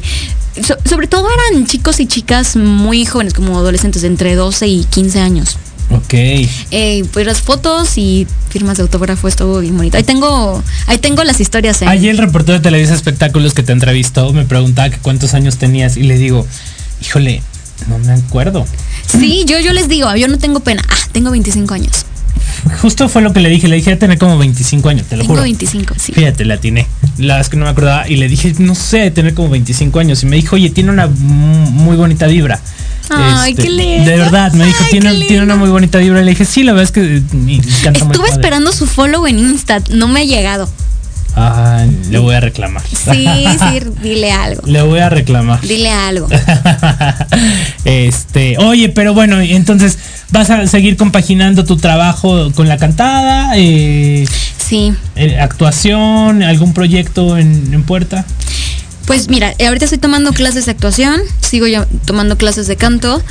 so- 0.63 0.77
sobre 0.87 1.07
todo 1.07 1.27
eran 1.49 1.65
chicos 1.65 1.99
y 1.99 2.05
chicas 2.05 2.55
muy 2.55 3.05
jóvenes, 3.05 3.33
como 3.33 3.57
adolescentes 3.57 4.03
de 4.03 4.07
entre 4.09 4.35
12 4.35 4.67
y 4.67 4.83
15 4.85 5.19
años. 5.19 5.57
Ok. 5.91 6.13
Eh, 6.13 7.03
pues 7.11 7.25
las 7.25 7.41
fotos 7.41 7.97
y 7.97 8.27
firmas 8.49 8.77
de 8.77 8.83
autógrafo 8.83 9.27
estuvo 9.27 9.59
bien 9.59 9.75
bonito. 9.77 9.97
Ahí 9.97 10.03
tengo, 10.03 10.63
ahí 10.87 10.97
tengo 10.99 11.23
las 11.23 11.39
historias 11.41 11.81
en, 11.81 11.87
Ayer 11.89 12.11
el 12.11 12.17
reportero 12.19 12.57
de 12.57 12.63
Televisa 12.63 12.93
Espectáculos 12.95 13.53
que 13.53 13.61
te 13.63 13.71
entrevistó 13.71 14.31
me 14.33 14.45
preguntaba 14.45 14.89
que 14.89 14.97
cuántos 14.99 15.33
años 15.33 15.57
tenías 15.57 15.97
y 15.97 16.03
le 16.03 16.17
digo, 16.17 16.45
híjole, 17.01 17.41
no 17.87 17.97
me 17.99 18.13
acuerdo. 18.13 18.65
Sí, 19.07 19.43
yo, 19.47 19.59
yo 19.59 19.73
les 19.73 19.87
digo, 19.87 20.13
yo 20.15 20.27
no 20.27 20.37
tengo 20.37 20.59
pena. 20.61 20.81
Ah, 20.89 20.95
tengo 21.11 21.31
25 21.31 21.73
años. 21.73 22.05
Justo 22.81 23.07
fue 23.09 23.21
lo 23.21 23.31
que 23.33 23.41
le 23.41 23.49
dije, 23.49 23.67
le 23.67 23.75
dije 23.75 23.91
a 23.93 23.99
tener 23.99 24.17
como 24.17 24.37
25 24.37 24.89
años, 24.89 25.05
te 25.07 25.15
lo 25.17 25.21
Tengo 25.21 25.33
juro. 25.35 25.43
25, 25.43 25.95
sí. 25.99 26.13
Fíjate, 26.13 26.45
la 26.45 26.55
atiné. 26.55 26.87
La 27.17 27.35
verdad 27.35 27.41
es 27.41 27.49
que 27.49 27.57
no 27.57 27.65
me 27.65 27.71
acordaba 27.71 28.07
y 28.09 28.15
le 28.15 28.27
dije, 28.27 28.53
no 28.59 28.73
sé, 28.75 29.11
tener 29.11 29.33
como 29.33 29.49
25 29.49 29.99
años. 29.99 30.23
Y 30.23 30.25
me 30.25 30.35
dijo, 30.37 30.55
oye, 30.55 30.69
tiene 30.71 30.89
una 30.91 31.07
mu- 31.07 31.69
muy 31.71 31.95
bonita 31.95 32.25
vibra. 32.27 32.55
Este, 33.01 33.13
Ay, 33.15 33.53
qué 33.53 33.69
lindo. 33.69 34.09
De 34.09 34.17
verdad, 34.17 34.51
me 34.53 34.65
dijo, 34.65 34.79
Ay, 34.83 34.89
tiene, 34.91 35.13
tiene 35.25 35.43
una 35.43 35.55
muy 35.55 35.69
bonita 35.69 35.99
vibra. 35.99 36.21
Y 36.21 36.25
le 36.25 36.31
dije, 36.31 36.45
sí, 36.45 36.63
la 36.63 36.73
verdad 36.73 36.85
es 36.85 36.91
que 36.91 37.01
mm, 37.35 37.49
Estuve 37.49 37.93
padre". 38.17 38.31
esperando 38.31 38.71
su 38.71 38.87
follow 38.87 39.27
en 39.27 39.37
Insta, 39.37 39.81
no 39.91 40.07
me 40.07 40.21
ha 40.21 40.23
llegado. 40.23 40.67
Ah, 41.37 41.85
le 42.09 42.17
voy 42.19 42.33
a 42.33 42.39
reclamar. 42.39 42.81
Sí, 42.87 43.27
sí, 43.59 43.79
dile 44.01 44.31
algo. 44.31 44.61
Le 44.65 44.81
voy 44.83 44.99
a 44.99 45.09
reclamar. 45.09 45.59
Dile 45.61 45.91
algo. 45.91 46.27
este, 47.85 48.57
oye, 48.57 48.89
pero 48.89 49.13
bueno, 49.13 49.39
entonces 49.41 49.97
vas 50.31 50.49
a 50.49 50.65
seguir 50.67 50.97
compaginando 50.97 51.65
tu 51.65 51.77
trabajo 51.77 52.51
con 52.53 52.67
la 52.67 52.77
cantada, 52.77 53.51
eh, 53.55 54.25
Sí. 54.57 54.93
eh, 55.15 55.37
actuación, 55.39 56.41
algún 56.41 56.73
proyecto 56.73 57.37
en, 57.37 57.73
en 57.73 57.83
puerta. 57.83 58.25
Pues 59.05 59.29
mira, 59.29 59.53
ahorita 59.65 59.85
estoy 59.85 59.99
tomando 59.99 60.33
clases 60.33 60.65
de 60.65 60.71
actuación, 60.71 61.21
sigo 61.41 61.67
ya 61.67 61.85
tomando 62.05 62.37
clases 62.37 62.65
de 62.67 62.75
canto. 62.75 63.21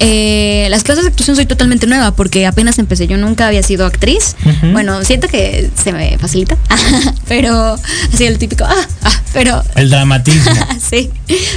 Eh, 0.00 0.68
las 0.70 0.84
clases 0.84 1.04
de 1.04 1.10
actuación 1.10 1.34
soy 1.34 1.46
totalmente 1.46 1.86
nueva 1.86 2.12
porque 2.14 2.46
apenas 2.46 2.78
empecé. 2.78 3.06
Yo 3.06 3.16
nunca 3.16 3.46
había 3.46 3.62
sido 3.62 3.86
actriz. 3.86 4.36
Bueno, 4.72 5.04
siento 5.04 5.28
que 5.28 5.70
se 5.74 5.92
me 5.92 6.18
facilita, 6.18 6.56
pero 7.28 7.76
así 8.12 8.24
el 8.24 8.38
típico, 8.38 8.64
ah, 8.64 8.86
ah, 9.02 9.22
pero 9.32 9.62
El 9.74 9.90
dramatismo. 9.90 10.52
sí. 10.90 11.10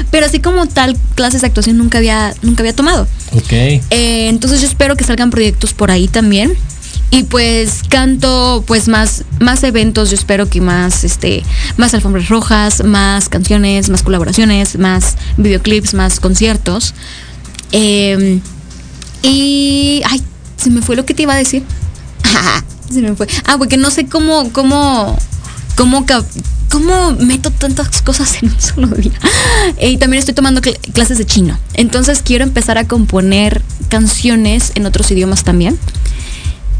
Pero 0.10 0.26
así 0.26 0.40
como 0.40 0.66
tal 0.66 0.98
clases 1.16 1.42
de 1.42 1.48
actuación 1.48 1.78
nunca 1.78 2.00
había 2.00 2.34
nunca 2.42 2.62
había 2.64 2.76
tomado. 2.76 3.08
ok. 3.34 3.52
Eh, 3.52 3.82
entonces 4.30 4.62
yo 4.62 4.68
espero 4.68 4.96
que 4.96 5.04
salgan 5.04 5.30
proyectos 5.30 5.74
por 5.74 5.92
ahí 5.92 6.08
también. 6.08 6.56
Y 7.14 7.24
pues 7.24 7.82
canto 7.90 8.64
pues 8.66 8.88
más, 8.88 9.26
más 9.42 9.64
eventos, 9.64 10.10
yo 10.10 10.16
espero 10.16 10.50
que 10.50 10.62
más, 10.62 11.04
este, 11.04 11.44
más 11.76 11.94
alfombras 11.94 12.30
rojas, 12.30 12.86
más 12.86 13.28
canciones, 13.28 13.90
más 13.90 14.02
colaboraciones, 14.02 14.80
más 14.80 15.18
videoclips, 15.36 15.94
más 15.94 16.22
conciertos. 16.22 16.94
Eh, 17.72 18.40
y 19.24 20.02
ay, 20.10 20.22
se 20.58 20.70
me 20.70 20.82
fue 20.82 20.96
lo 20.96 21.06
que 21.06 21.14
te 21.14 21.24
iba 21.24 21.34
a 21.34 21.38
decir. 21.38 21.64
se 22.92 23.02
me 23.02 23.16
fue. 23.16 23.28
Ah, 23.46 23.56
porque 23.58 23.78
no 23.78 23.92
sé 23.92 24.06
cómo, 24.08 24.52
cómo, 24.52 25.18
cómo, 25.76 26.06
cómo 26.70 27.12
meto 27.20 27.52
tantas 27.52 28.02
cosas 28.02 28.42
en 28.42 28.50
un 28.50 28.60
solo 28.62 28.88
día. 28.88 29.12
Y 29.82 29.98
también 29.98 30.20
estoy 30.20 30.34
tomando 30.34 30.62
cl- 30.62 30.78
clases 30.94 31.18
de 31.18 31.26
chino. 31.26 31.58
Entonces 31.76 32.22
quiero 32.24 32.44
empezar 32.44 32.78
a 32.78 32.88
componer 32.88 33.62
canciones 33.90 34.72
en 34.76 34.86
otros 34.86 35.10
idiomas 35.12 35.44
también. 35.44 35.78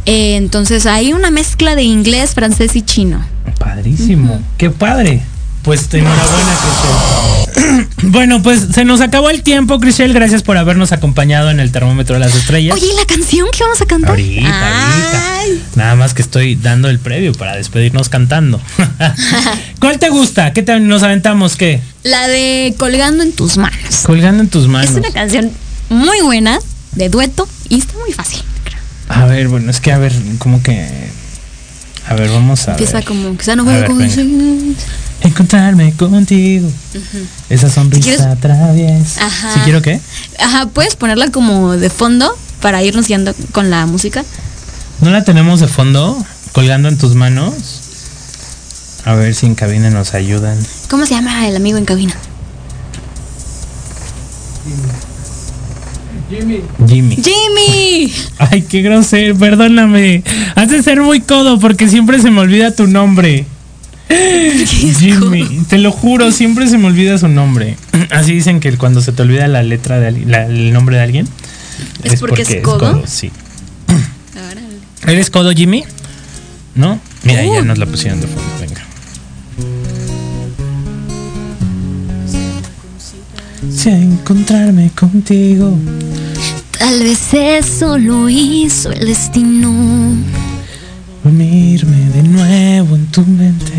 Eh, 0.06 0.36
entonces 0.36 0.88
hay 0.88 1.14
una 1.14 1.30
mezcla 1.30 1.76
de 1.76 1.84
inglés, 1.84 2.34
francés 2.34 2.76
y 2.76 2.82
chino. 2.82 3.24
Padrísimo. 3.60 4.42
Qué 4.58 4.72
padre. 4.72 5.22
Pues 5.64 5.88
enhorabuena, 5.94 6.58
Crisel. 7.54 7.88
bueno, 8.12 8.42
pues 8.42 8.68
se 8.74 8.84
nos 8.84 9.00
acabó 9.02 9.30
el 9.30 9.44
tiempo, 9.44 9.80
Crisel. 9.80 10.14
Gracias 10.14 10.42
por 10.42 10.58
habernos 10.58 10.92
acompañado 10.92 11.52
en 11.52 11.60
el 11.60 11.72
termómetro 11.72 12.16
de 12.16 12.20
las 12.22 12.34
estrellas. 12.36 12.76
Oye, 12.76 12.88
¿y 12.92 12.96
la 12.96 13.06
canción 13.06 13.48
que 13.56 13.64
vamos 13.64 13.80
a 13.82 13.86
cantar? 13.86 14.10
Ahorita, 14.12 14.92
ahorita. 14.92 15.22
Nada 15.76 15.96
más 15.96 16.14
que 16.14 16.22
estoy 16.24 16.56
dando 16.56 16.90
el 16.90 16.98
previo 17.00 17.34
para 17.34 17.56
despedirnos 17.56 18.10
cantando. 18.10 18.60
¿Cuál 19.80 20.00
te 20.00 20.10
gusta? 20.10 20.54
¿Qué 20.54 20.64
te, 20.64 20.80
nos 20.80 21.04
aventamos? 21.04 21.56
¿Qué? 21.56 21.82
La 22.04 22.28
de 22.28 22.74
Colgando 22.78 23.22
en 23.24 23.32
tus 23.34 23.58
manos. 23.58 24.04
Colgando 24.06 24.42
en 24.44 24.50
tus 24.50 24.68
manos. 24.68 24.90
Es 24.92 24.98
una 24.98 25.12
canción 25.12 25.52
muy 25.90 26.22
buena, 26.22 26.58
de 26.94 27.10
dueto, 27.10 27.48
y 27.70 27.78
está 27.80 27.94
muy 28.00 28.14
fácil. 28.14 28.42
creo. 28.64 28.80
A 29.10 29.26
ver, 29.26 29.48
bueno, 29.48 29.70
es 29.70 29.80
que 29.80 29.92
a 29.92 29.98
ver, 30.00 30.14
como 30.40 30.64
que. 30.64 30.88
A 32.08 32.16
ver, 32.16 32.30
vamos 32.30 32.68
a 32.68 32.72
Empieza 32.72 32.94
ver. 32.98 33.06
como, 33.06 33.38
quizá 33.38 33.56
no 33.56 33.62
A 33.64 33.66
voy 33.66 33.76
a 33.76 33.80
ver, 33.82 33.90
venga. 33.90 34.76
Encontrarme 35.22 35.94
contigo. 35.94 36.70
Esa 37.50 37.70
sonrisa 37.70 38.36
traviesa. 38.38 39.26
Ajá. 39.26 39.54
¿Si 39.54 39.60
quiero 39.62 39.82
qué? 39.82 40.02
Ajá, 40.40 40.68
puedes 40.68 40.96
ponerla 40.96 41.30
como 41.32 41.78
de 41.78 41.90
fondo 41.90 42.36
para 42.62 42.84
irnos 42.84 43.08
guiando 43.08 43.34
con 43.52 43.70
la 43.70 43.86
música. 43.86 44.24
¿No 45.02 45.10
la 45.10 45.24
tenemos 45.24 45.60
de 45.60 45.68
fondo? 45.68 46.24
colgando 46.52 46.90
en 46.90 46.98
tus 46.98 47.16
manos. 47.16 47.54
A 49.06 49.16
ver 49.16 49.34
si 49.34 49.46
en 49.48 49.56
cabina 49.56 49.90
nos 49.90 50.14
ayudan. 50.14 50.58
¿Cómo 50.90 51.06
se 51.06 51.16
llama 51.16 51.48
el 51.48 51.56
amigo 51.56 51.78
en 51.78 51.86
cabina? 51.86 52.14
Jimmy. 56.30 57.18
¡Jimmy! 57.18 58.14
Ay, 58.38 58.62
qué 58.62 58.82
grosero, 58.82 59.36
perdóname. 59.36 60.24
Has 60.56 60.70
de 60.70 60.82
ser 60.82 61.02
muy 61.02 61.20
codo 61.20 61.60
porque 61.60 61.90
siempre 61.90 62.22
se 62.22 62.32
me 62.32 62.40
olvida 62.40 62.74
tu 62.74 62.88
nombre. 62.88 63.46
Jimmy, 65.00 65.64
te 65.70 65.78
lo 65.78 65.92
juro, 65.92 66.32
siempre 66.32 66.68
se 66.68 66.78
me 66.78 66.88
olvida 66.88 67.18
su 67.18 67.28
nombre. 67.28 67.78
Así 68.12 68.34
dicen 68.34 68.60
que 68.60 68.76
cuando 68.78 69.02
se 69.02 69.12
te 69.12 69.22
olvida 69.22 69.48
la 69.48 69.64
letra 69.64 70.00
de 70.00 70.08
alguien- 70.08 70.32
la- 70.32 70.46
el 70.46 70.74
nombre 70.74 70.98
de 70.98 71.02
alguien. 71.04 71.28
¿Es 72.04 72.20
porque 72.20 72.42
es 72.44 72.58
codo? 72.62 73.04
sí. 73.08 73.32
¿Eres 75.08 75.30
codo, 75.32 75.52
Jimmy? 75.52 75.84
¿No? 76.76 77.00
Mira, 77.24 77.44
ya 77.44 77.62
Uh. 77.62 77.66
nos 77.66 77.78
la 77.80 77.86
pusieron 77.88 78.22
de 78.22 78.28
fondo, 78.28 78.44
venga. 78.60 78.82
Si 83.76 83.90
encontrarme 83.90 84.92
contigo. 84.92 85.78
Tal 86.78 87.00
vez 87.04 87.34
eso 87.34 87.98
lo 87.98 88.30
hizo 88.30 88.92
el 88.92 89.08
destino. 89.08 89.70
Unirme 91.24 92.10
de 92.10 92.24
nuevo 92.24 92.96
en 92.96 93.06
tu 93.08 93.22
mente. 93.26 93.72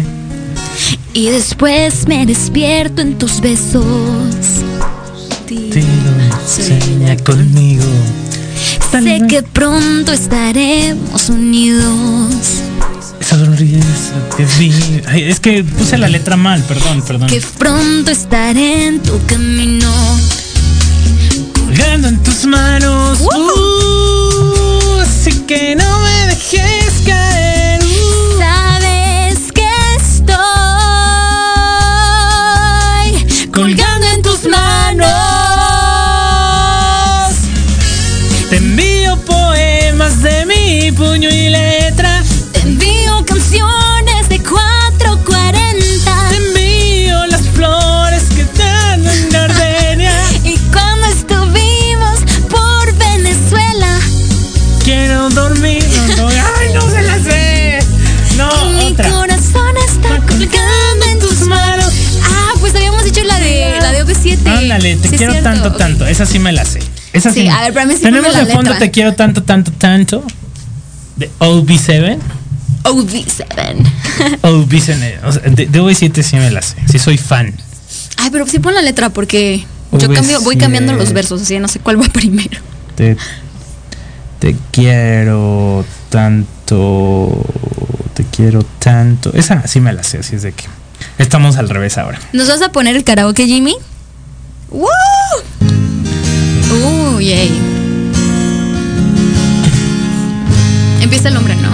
Y 1.15 1.29
después 1.29 2.09
me 2.09 2.25
despierto 2.25 3.03
en 3.03 3.19
tus 3.19 3.41
besos. 3.41 3.85
Te 5.47 5.85
sueña 6.47 7.17
conmigo. 7.19 7.85
Sé 8.91 9.23
que 9.29 9.43
pronto 9.43 10.13
estaremos 10.13 11.29
unidos. 11.29 12.63
Esa 13.21 13.39
sonrisa 13.39 14.15
que 14.37 14.47
vi. 14.59 14.73
Ay, 15.07 15.25
es 15.25 15.39
que 15.41 15.63
puse 15.65 15.99
la 15.99 16.09
letra 16.09 16.37
mal, 16.37 16.63
perdón, 16.63 17.03
perdón. 17.03 17.29
Que 17.29 17.43
pronto 17.59 18.11
estaré 18.11 18.87
en 18.87 19.01
tu 19.01 19.19
camino. 19.27 19.91
Colgando 21.55 22.09
en 22.09 22.23
tus 22.23 22.47
manos. 22.47 23.21
Uh, 23.21 25.01
así 25.01 25.33
que 25.47 25.77
no 25.77 26.01
me 26.01 26.27
dejes 26.27 26.82
OV7. 64.73 64.75
Ándale, 64.75 64.97
te 64.97 65.09
Sí, 65.09 65.17
quiero 65.17 65.33
cierto, 65.33 65.51
tanto, 65.51 65.73
tanto. 65.73 66.07
Esa 66.07 66.27
sí 66.27 66.39
me 66.39 66.53
la 66.53 66.65
sé. 66.65 66.81
Esa 67.13 67.33
sí. 67.33 67.43
Sí, 67.43 67.49
a 67.49 67.63
ver, 67.63 67.73
pero 67.75 67.91
sí 67.91 68.03
Tenemos 68.03 68.33
la 68.33 68.45
de 68.45 68.53
fondo 68.53 68.71
letra. 68.71 68.79
Te 68.79 68.91
quiero 68.91 69.15
tanto, 69.15 69.43
tanto, 69.43 69.73
tanto. 69.73 70.25
De 71.17 71.31
OB7. 71.39 72.19
OV7. 72.85 73.77
OB7. 74.43 75.19
O 75.25 75.33
sea, 75.33 75.43
de, 75.43 75.67
de 75.67 75.81
OB7 75.81 76.23
sí 76.23 76.37
me 76.37 76.51
la 76.51 76.63
sé. 76.63 76.77
Sí 76.91 76.99
soy 76.99 77.19
fan. 77.19 77.55
Ay, 78.17 78.31
pero 78.31 78.47
sí 78.47 78.59
pon 78.59 78.75
la 78.75 78.83
letra 78.83 79.11
porque 79.11 79.65
yo 79.93 79.99
OV7. 79.99 80.15
cambio, 80.15 80.41
voy 80.43 80.57
cambiando 80.57 80.93
los 80.95 81.13
versos, 81.13 81.43
así 81.43 81.59
no 81.59 81.69
sé 81.69 81.81
cuál 81.81 82.01
va 82.01 82.07
primero. 82.13 82.59
Te, 82.97 83.17
te 84.39 84.57
quiero 84.71 85.85
tanto. 86.09 87.45
Te 88.15 88.25
quiero 88.25 88.63
tanto. 88.79 89.33
Esa 89.35 89.67
sí 89.67 89.81
me 89.81 89.93
la 89.93 90.03
sé, 90.03 90.19
así 90.19 90.37
es 90.37 90.43
de 90.43 90.53
que. 90.53 90.65
Estamos 91.19 91.57
al 91.57 91.69
revés 91.69 91.99
ahora. 91.99 92.19
¿Nos 92.33 92.49
vas 92.49 92.63
a 92.63 92.71
poner 92.73 92.97
el 92.97 93.05
karaoke, 93.05 93.47
Jimmy? 93.47 93.75
¡Woo! 94.73 94.89
Uh, 96.73 97.21
yay. 97.21 97.51
Empieza 101.03 101.29
el 101.29 101.35
nombre, 101.35 101.55
¿no? 101.57 101.71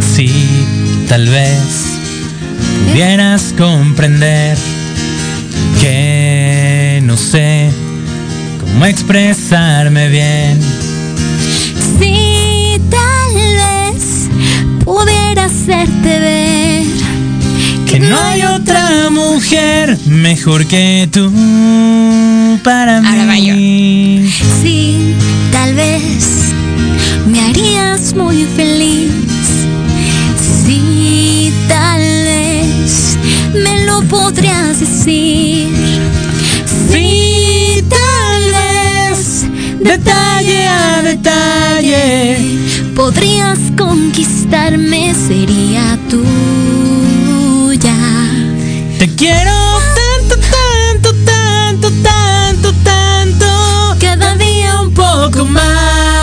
Sí, 0.00 0.28
tal 1.08 1.28
vez 1.28 1.60
pudieras 2.88 3.54
comprender 3.56 4.58
que 5.80 7.00
no 7.04 7.16
sé 7.16 7.70
cómo 8.60 8.86
expresarme 8.86 10.08
bien. 10.08 10.58
Sí, 12.00 12.80
tal 12.90 13.34
vez 13.34 14.28
pudiera 14.84 15.44
hacerte 15.44 16.18
ver 16.18 17.05
Que 17.86 18.00
no 18.00 18.18
hay 18.20 18.42
otra 18.42 19.08
mujer 19.10 19.98
mejor 20.06 20.66
que 20.66 21.08
tú 21.10 21.30
para 22.62 22.98
Ahora 22.98 23.26
va 23.26 23.38
yo. 23.38 23.54
mí. 23.54 24.28
Sí, 24.62 25.14
tal 25.52 25.74
vez 25.74 26.52
me 27.26 27.40
harías 27.40 28.14
muy 28.14 28.44
feliz. 28.56 29.10
Sí, 30.66 31.52
tal 31.68 32.00
vez 32.00 33.16
me 33.54 33.86
lo 33.86 34.02
podrías 34.02 34.80
decir. 34.80 35.68
Sí, 36.92 37.82
tal 37.88 38.42
vez 38.56 39.44
Detalle 39.80 40.66
a 40.68 41.02
detalle. 41.02 42.36
podrías 42.94 43.58
conquistarme, 43.78 45.14
sería 45.14 45.96
tuya. 46.10 46.26
Quiero 49.16 49.80
tanto, 49.94 50.36
tanto, 50.36 51.14
tanto, 51.24 51.90
tanto, 52.02 52.72
tanto. 52.84 53.46
Cada 53.98 54.34
día 54.34 54.82
un 54.82 54.92
poco 54.92 55.46
más. 55.46 56.15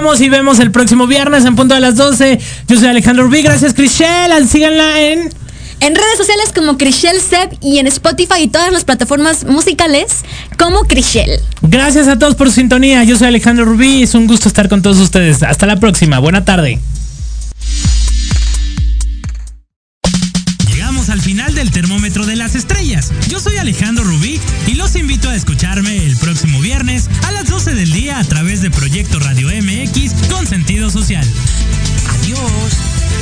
Escuchamos 0.00 0.20
y 0.20 0.28
vemos 0.30 0.58
el 0.60 0.70
próximo 0.70 1.06
viernes 1.06 1.44
en 1.44 1.56
punto 1.56 1.74
de 1.74 1.80
las 1.80 1.96
12. 1.96 2.38
Yo 2.68 2.78
soy 2.78 2.88
Alejandro 2.88 3.24
Rubí. 3.24 3.42
Gracias, 3.42 3.74
Cristiel. 3.74 4.48
Síganla 4.48 5.00
en. 5.00 5.30
En 5.80 5.94
redes 5.94 6.16
sociales 6.16 6.52
como 6.54 6.76
Crishel 6.76 7.20
Seb 7.20 7.58
y 7.62 7.78
en 7.78 7.86
Spotify 7.86 8.42
y 8.42 8.48
todas 8.48 8.72
las 8.72 8.84
plataformas 8.84 9.44
musicales 9.44 10.24
como 10.58 10.84
Crishel. 10.84 11.40
Gracias 11.62 12.08
a 12.08 12.18
todos 12.18 12.34
por 12.34 12.48
su 12.48 12.56
sintonía. 12.56 13.04
Yo 13.04 13.16
soy 13.16 13.28
Alejandro 13.28 13.64
Rubí. 13.64 14.02
Es 14.02 14.14
un 14.14 14.26
gusto 14.26 14.48
estar 14.48 14.68
con 14.68 14.82
todos 14.82 14.98
ustedes. 14.98 15.42
Hasta 15.42 15.66
la 15.66 15.76
próxima. 15.76 16.18
Buena 16.18 16.44
tarde. 16.44 16.78
Llegamos 20.72 21.10
al 21.10 21.20
final 21.20 21.54
del 21.54 21.70
termómetro 21.70 22.26
de 22.26 22.36
las 22.36 22.54
estrellas. 22.54 23.10
Yo 23.28 23.40
soy 23.40 23.56
Alejandro 23.56 24.04
Rubí 24.04 24.40
y 24.66 24.74
los 24.74 24.96
invito 24.96 25.28
a 25.28 25.34
escucharme 25.34 26.04
el 26.04 26.16
próximo 26.16 26.60
viernes 26.60 27.08
a 27.26 27.32
las 27.32 27.48
12 27.48 27.74
del 27.74 27.92
día 27.92 28.18
a 28.18 28.24
través 28.24 28.62
de 28.62 28.70
Proyecto 28.70 29.18
Radio 29.18 29.50
con 29.50 29.69
sentido 30.50 30.90
social. 30.90 31.24
Adiós. 32.08 33.19